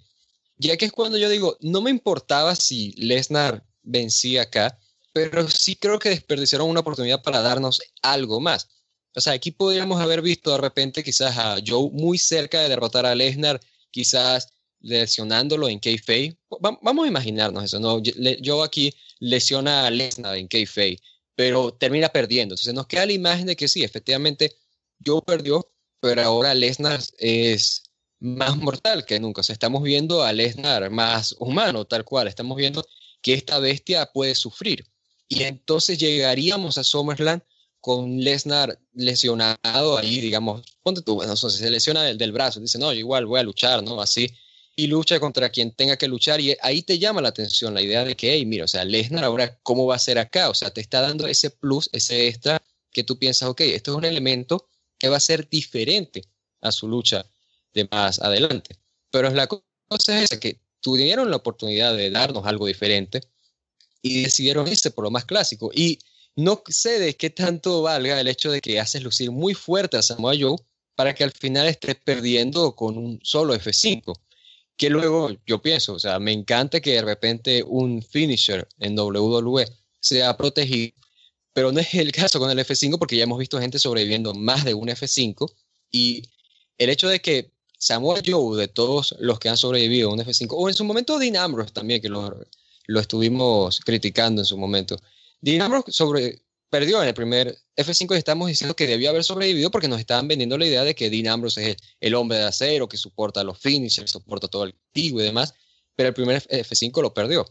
[0.56, 4.78] Ya que es cuando yo digo, no me importaba si Lesnar vencía acá,
[5.12, 8.68] pero sí creo que desperdiciaron una oportunidad para darnos algo más.
[9.14, 13.06] O sea, aquí podríamos haber visto de repente quizás a Joe muy cerca de derrotar
[13.06, 13.60] a Lesnar,
[13.90, 16.36] quizás lesionándolo en kayfabe.
[16.60, 18.00] Vamos a imaginarnos eso, ¿no?
[18.44, 21.00] Joe aquí lesiona a Lesnar en kayfabe,
[21.34, 22.54] pero termina perdiendo.
[22.54, 24.54] Entonces nos queda la imagen de que sí, efectivamente
[25.04, 25.68] Joe perdió,
[26.00, 27.89] pero ahora Lesnar es
[28.20, 29.40] más mortal que nunca.
[29.40, 32.28] O sea, estamos viendo a Lesnar más humano, tal cual.
[32.28, 32.86] Estamos viendo
[33.22, 34.86] que esta bestia puede sufrir.
[35.28, 37.40] Y entonces llegaríamos a SummerSlam
[37.80, 43.26] con Lesnar lesionado ahí, digamos, ponte tú, bueno, se lesiona del brazo, dice, no, igual
[43.26, 44.02] voy a luchar, ¿no?
[44.02, 44.30] Así,
[44.76, 48.04] y lucha contra quien tenga que luchar, y ahí te llama la atención la idea
[48.04, 50.50] de que, hey, mira, o sea, Lesnar ahora, ¿cómo va a ser acá?
[50.50, 52.62] O sea, te está dando ese plus, ese extra,
[52.92, 54.68] que tú piensas, ok, esto es un elemento
[54.98, 56.24] que va a ser diferente
[56.60, 57.24] a su lucha
[57.74, 58.76] de más adelante.
[59.10, 63.20] Pero la cosa es que tuvieron la oportunidad de darnos algo diferente
[64.02, 65.70] y decidieron irse por lo más clásico.
[65.74, 65.98] Y
[66.36, 70.02] no sé de qué tanto valga el hecho de que haces lucir muy fuerte a
[70.02, 70.56] Samoa Joe
[70.94, 74.18] para que al final estés perdiendo con un solo F5.
[74.76, 79.66] Que luego yo pienso, o sea, me encanta que de repente un finisher en WWE
[80.00, 80.94] sea protegido,
[81.52, 84.64] pero no es el caso con el F5 porque ya hemos visto gente sobreviviendo más
[84.64, 85.52] de un F5
[85.90, 86.22] y
[86.78, 90.48] el hecho de que Samuel Joe, de todos los que han sobrevivido a un F5,
[90.50, 92.38] o en su momento Dean Ambrose también, que lo,
[92.86, 95.00] lo estuvimos criticando en su momento.
[95.40, 99.88] Dean Ambrose perdió en el primer F5 y estamos diciendo que debió haber sobrevivido porque
[99.88, 102.98] nos estaban vendiendo la idea de que Dean Ambrose es el, hombre de acero, que
[102.98, 105.54] soporta los finishers, soporta todo el activo y demás,
[105.96, 107.46] pero el primer F5 lo perdió.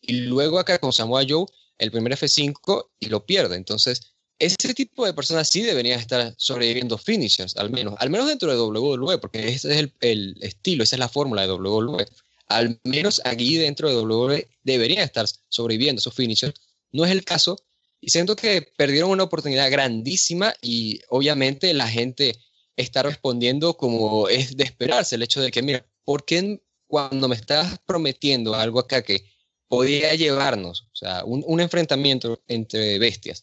[0.00, 1.44] Y luego acá con Samoa Joe,
[1.76, 3.56] el primer F5 y lo pierde.
[3.56, 8.50] Entonces, ese tipo de personas sí deberían estar sobreviviendo finishers, al menos, al menos dentro
[8.50, 12.06] de WWE, porque ese es el, estilo, esa es la fórmula de WWE.
[12.48, 16.54] Al menos aquí dentro de WWE deberían estar sobreviviendo esos finishers.
[16.92, 17.56] No es el caso
[18.00, 22.36] y siento que perdieron una oportunidad grandísima y obviamente la gente
[22.76, 27.36] está respondiendo como es de esperarse, el hecho de que, mira, ¿por qué cuando me
[27.36, 29.24] estás prometiendo algo acá que
[29.68, 33.42] podía llevarnos, o sea, un, un enfrentamiento entre bestias,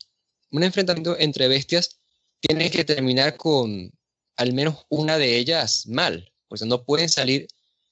[0.52, 1.99] un enfrentamiento entre bestias
[2.39, 3.91] tiene que terminar con
[4.38, 7.47] al menos una de ellas mal, o no pueden salir,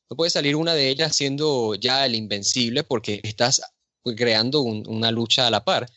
[0.10, 3.62] no puede salir una de ellas siendo ya el invencible porque estás
[4.16, 5.90] creando una lucha a la par.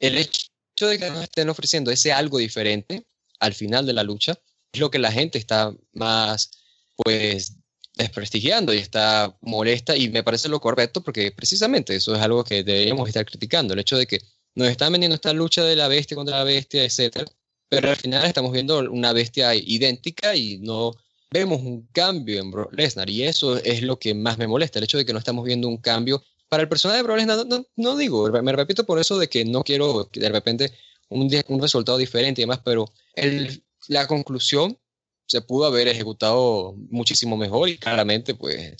[0.00, 3.06] El hecho de que nos estén ofreciendo ese algo diferente
[3.38, 4.34] al final de la lucha
[4.72, 6.50] es lo que la gente está más,
[6.96, 7.56] pues,
[7.94, 12.64] desprestigiando y está molesta y me parece lo correcto porque precisamente eso es algo que
[12.64, 14.18] deberíamos estar criticando, el hecho de que
[14.54, 17.26] nos están vendiendo esta lucha de la bestia contra la bestia, etcétera,
[17.68, 20.92] pero al final estamos viendo una bestia idéntica y no
[21.30, 24.84] vemos un cambio en Brock Lesnar y eso es lo que más me molesta, el
[24.84, 27.46] hecho de que no estamos viendo un cambio para el personaje de Brock Lesnar,
[27.76, 30.72] no, digo, me repito por eso de que no quiero de repente
[31.08, 34.78] un, un resultado diferente y demás, pero el, la conclusión
[35.26, 38.76] se pudo haber ejecutado muchísimo mejor y claramente, pues,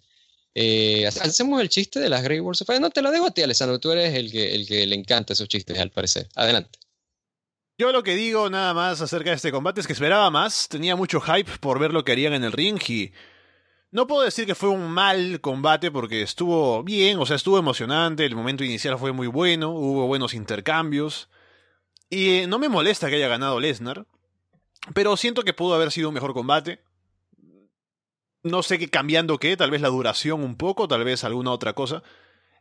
[0.55, 2.69] eh, hacemos el chiste de las Great Balls of.
[2.81, 3.79] No, te lo dejo a ti, Alessandro.
[3.79, 6.29] Tú eres el que, el que le encanta esos chistes, al parecer.
[6.35, 6.79] Adelante.
[7.79, 10.69] Yo lo que digo nada más acerca de este combate es que esperaba más.
[10.69, 13.13] Tenía mucho hype por ver lo que harían en el ring y...
[13.91, 18.25] No puedo decir que fue un mal combate porque estuvo bien, o sea, estuvo emocionante,
[18.25, 21.29] el momento inicial fue muy bueno, hubo buenos intercambios.
[22.09, 24.07] Y no me molesta que haya ganado Lesnar.
[24.95, 26.81] Pero siento que pudo haber sido un mejor combate.
[28.43, 31.75] No sé qué cambiando qué, tal vez la duración un poco, tal vez alguna otra
[31.75, 32.03] cosa.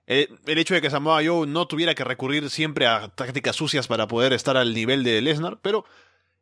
[0.07, 3.87] Eh, el, hecho de que Samoa Joe no tuviera que recurrir siempre a tácticas sucias
[3.87, 5.85] para poder estar al nivel de Lesnar, pero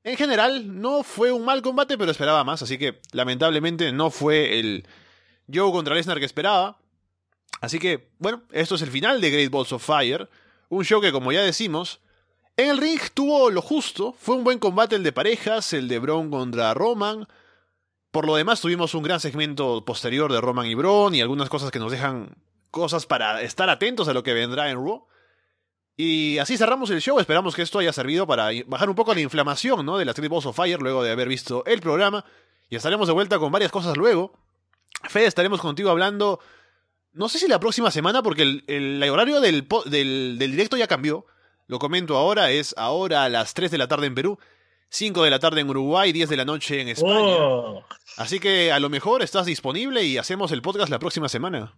[0.03, 4.59] en general no fue un mal combate, pero esperaba más, así que lamentablemente no fue
[4.59, 4.87] el
[5.53, 6.79] Joe contra Lesnar que esperaba.
[7.61, 10.29] Así que, bueno, esto es el final de Great Balls of Fire,
[10.69, 11.99] un show que como ya decimos,
[12.59, 15.97] en el ring tuvo lo justo, fue un buen combate el de parejas, el de
[15.99, 17.27] Braun contra Roman.
[18.11, 21.69] Por lo demás tuvimos un gran segmento posterior de Roman y Braun y algunas cosas
[21.69, 22.35] que nos dejan
[22.71, 25.05] cosas para estar atentos a lo que vendrá en Raw.
[25.95, 29.19] Y así cerramos el show, esperamos que esto haya servido para bajar un poco la
[29.19, 29.97] inflamación ¿no?
[29.97, 32.25] de la Street Balls of Fire luego de haber visto el programa.
[32.69, 34.33] Y estaremos de vuelta con varias cosas luego.
[35.09, 36.39] Fede, estaremos contigo hablando,
[37.13, 40.87] no sé si la próxima semana, porque el, el horario del, del, del directo ya
[40.87, 41.25] cambió.
[41.67, 44.39] Lo comento ahora, es ahora a las 3 de la tarde en Perú,
[44.89, 47.13] 5 de la tarde en Uruguay, 10 de la noche en España.
[47.15, 47.85] Oh.
[48.17, 51.77] Así que a lo mejor estás disponible y hacemos el podcast la próxima semana.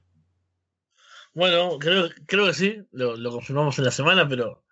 [1.33, 4.63] Bueno, creo, creo que sí, lo, lo confirmamos en la semana, pero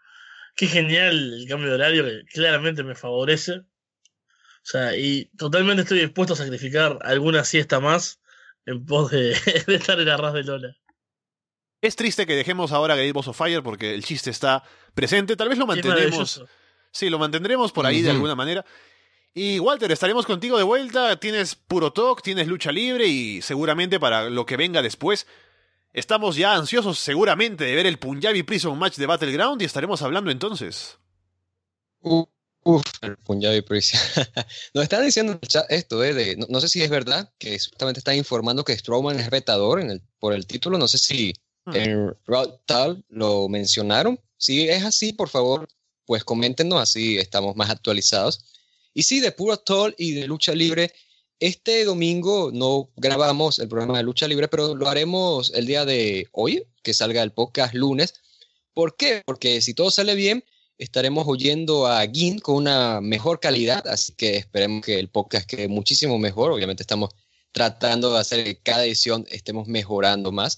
[0.56, 3.58] qué genial el cambio de horario que claramente me favorece.
[3.58, 8.20] O sea, y totalmente estoy dispuesto a sacrificar alguna siesta más
[8.66, 9.32] en pos de,
[9.68, 10.76] estar en la ras de Lola.
[11.82, 14.64] Es triste que dejemos ahora Great Balls of Fire porque el chiste está
[14.94, 15.38] presente.
[15.38, 16.44] Tal vez lo mantendremos.
[16.92, 18.66] Sí, lo mantendremos por ahí de alguna manera.
[19.34, 21.20] Y Walter, estaremos contigo de vuelta.
[21.20, 25.28] Tienes puro talk, tienes lucha libre y seguramente para lo que venga después.
[25.94, 30.32] Estamos ya ansiosos seguramente de ver el Punjabi Prison Match de Battleground y estaremos hablando
[30.32, 30.98] entonces.
[32.02, 34.00] uf, el Punjabi Prison.
[34.74, 38.64] Nos están diciendo esto, eh, de, no, sé si es verdad, que justamente están informando
[38.64, 40.78] que Strowman es retador en el, por el título.
[40.78, 41.34] No sé si
[41.66, 41.76] Hmm.
[41.76, 42.18] En
[42.66, 44.20] Tal lo mencionaron.
[44.38, 45.68] Si es así, por favor,
[46.10, 48.44] pues coméntenos, así estamos más actualizados.
[48.96, 50.92] Y sí, de Puro Toll y de Lucha Libre,
[51.40, 56.28] este domingo no grabamos el programa de Lucha Libre, pero lo haremos el día de
[56.32, 58.16] hoy, que salga el podcast lunes.
[58.74, 59.22] ¿Por qué?
[59.24, 60.44] Porque si todo sale bien,
[60.80, 65.68] estaremos oyendo a Gin con una mejor calidad, así que esperemos que el podcast quede
[65.68, 66.52] muchísimo mejor.
[66.52, 67.12] Obviamente estamos
[67.52, 70.58] tratando de hacer que cada edición estemos mejorando más.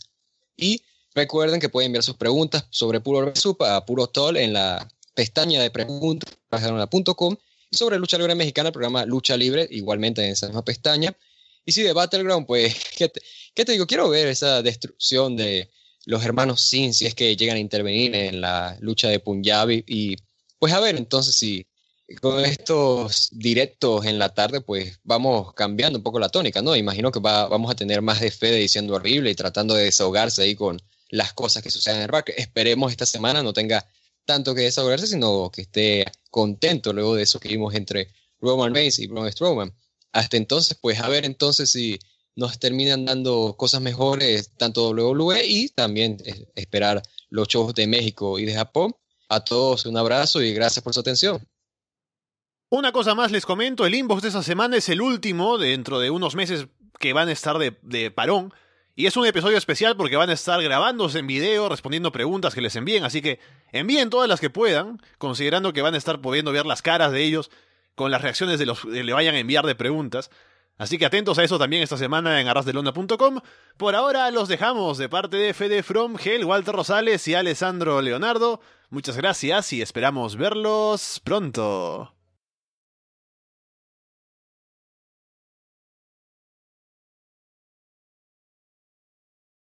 [0.55, 0.81] Y
[1.13, 5.61] Recuerden que pueden enviar sus preguntas sobre Puro Resup a Puro Tol en la pestaña
[5.61, 6.33] de preguntas
[7.71, 11.15] sobre Lucha Libre Mexicana, programa Lucha Libre, igualmente en esa misma pestaña.
[11.65, 13.87] Y si de Battleground, pues, ¿qué te, digo?
[13.87, 15.69] Quiero ver esa destrucción de
[16.05, 19.83] los hermanos Sin si es que llegan a intervenir en la lucha de Punjabi.
[19.87, 20.15] Y
[20.59, 21.65] pues a ver, entonces si
[22.19, 26.75] con estos directos en la tarde, pues vamos cambiando un poco la tónica, ¿no?
[26.75, 30.55] Imagino que vamos a tener más de Fede diciendo horrible y tratando de desahogarse ahí
[30.55, 32.33] con las cosas que suceden en el back.
[32.35, 33.85] Esperemos esta semana no tenga
[34.25, 38.99] tanto que desahogarse, sino que esté contento luego de eso que vimos entre Roman Reigns
[38.99, 39.73] y Braun Strowman.
[40.11, 41.99] Hasta entonces, pues a ver entonces si
[42.35, 46.17] nos terminan dando cosas mejores tanto WWE y también
[46.55, 48.95] esperar los shows de México y de Japón.
[49.29, 51.47] A todos un abrazo y gracias por su atención.
[52.69, 56.09] Una cosa más les comento, el inbox de esa semana es el último dentro de
[56.09, 56.67] unos meses
[56.99, 58.53] que van a estar de, de parón.
[58.95, 62.61] Y es un episodio especial porque van a estar grabándose en video, respondiendo preguntas que
[62.61, 63.39] les envíen, así que
[63.71, 67.23] envíen todas las que puedan, considerando que van a estar pudiendo ver las caras de
[67.23, 67.51] ellos
[67.95, 70.29] con las reacciones de los que le vayan a enviar de preguntas.
[70.77, 73.39] Así que atentos a eso también esta semana en arrasdelona.com.
[73.77, 78.61] Por ahora los dejamos de parte de Fede From, Gel, Walter Rosales y Alessandro Leonardo.
[78.89, 82.13] Muchas gracias y esperamos verlos pronto.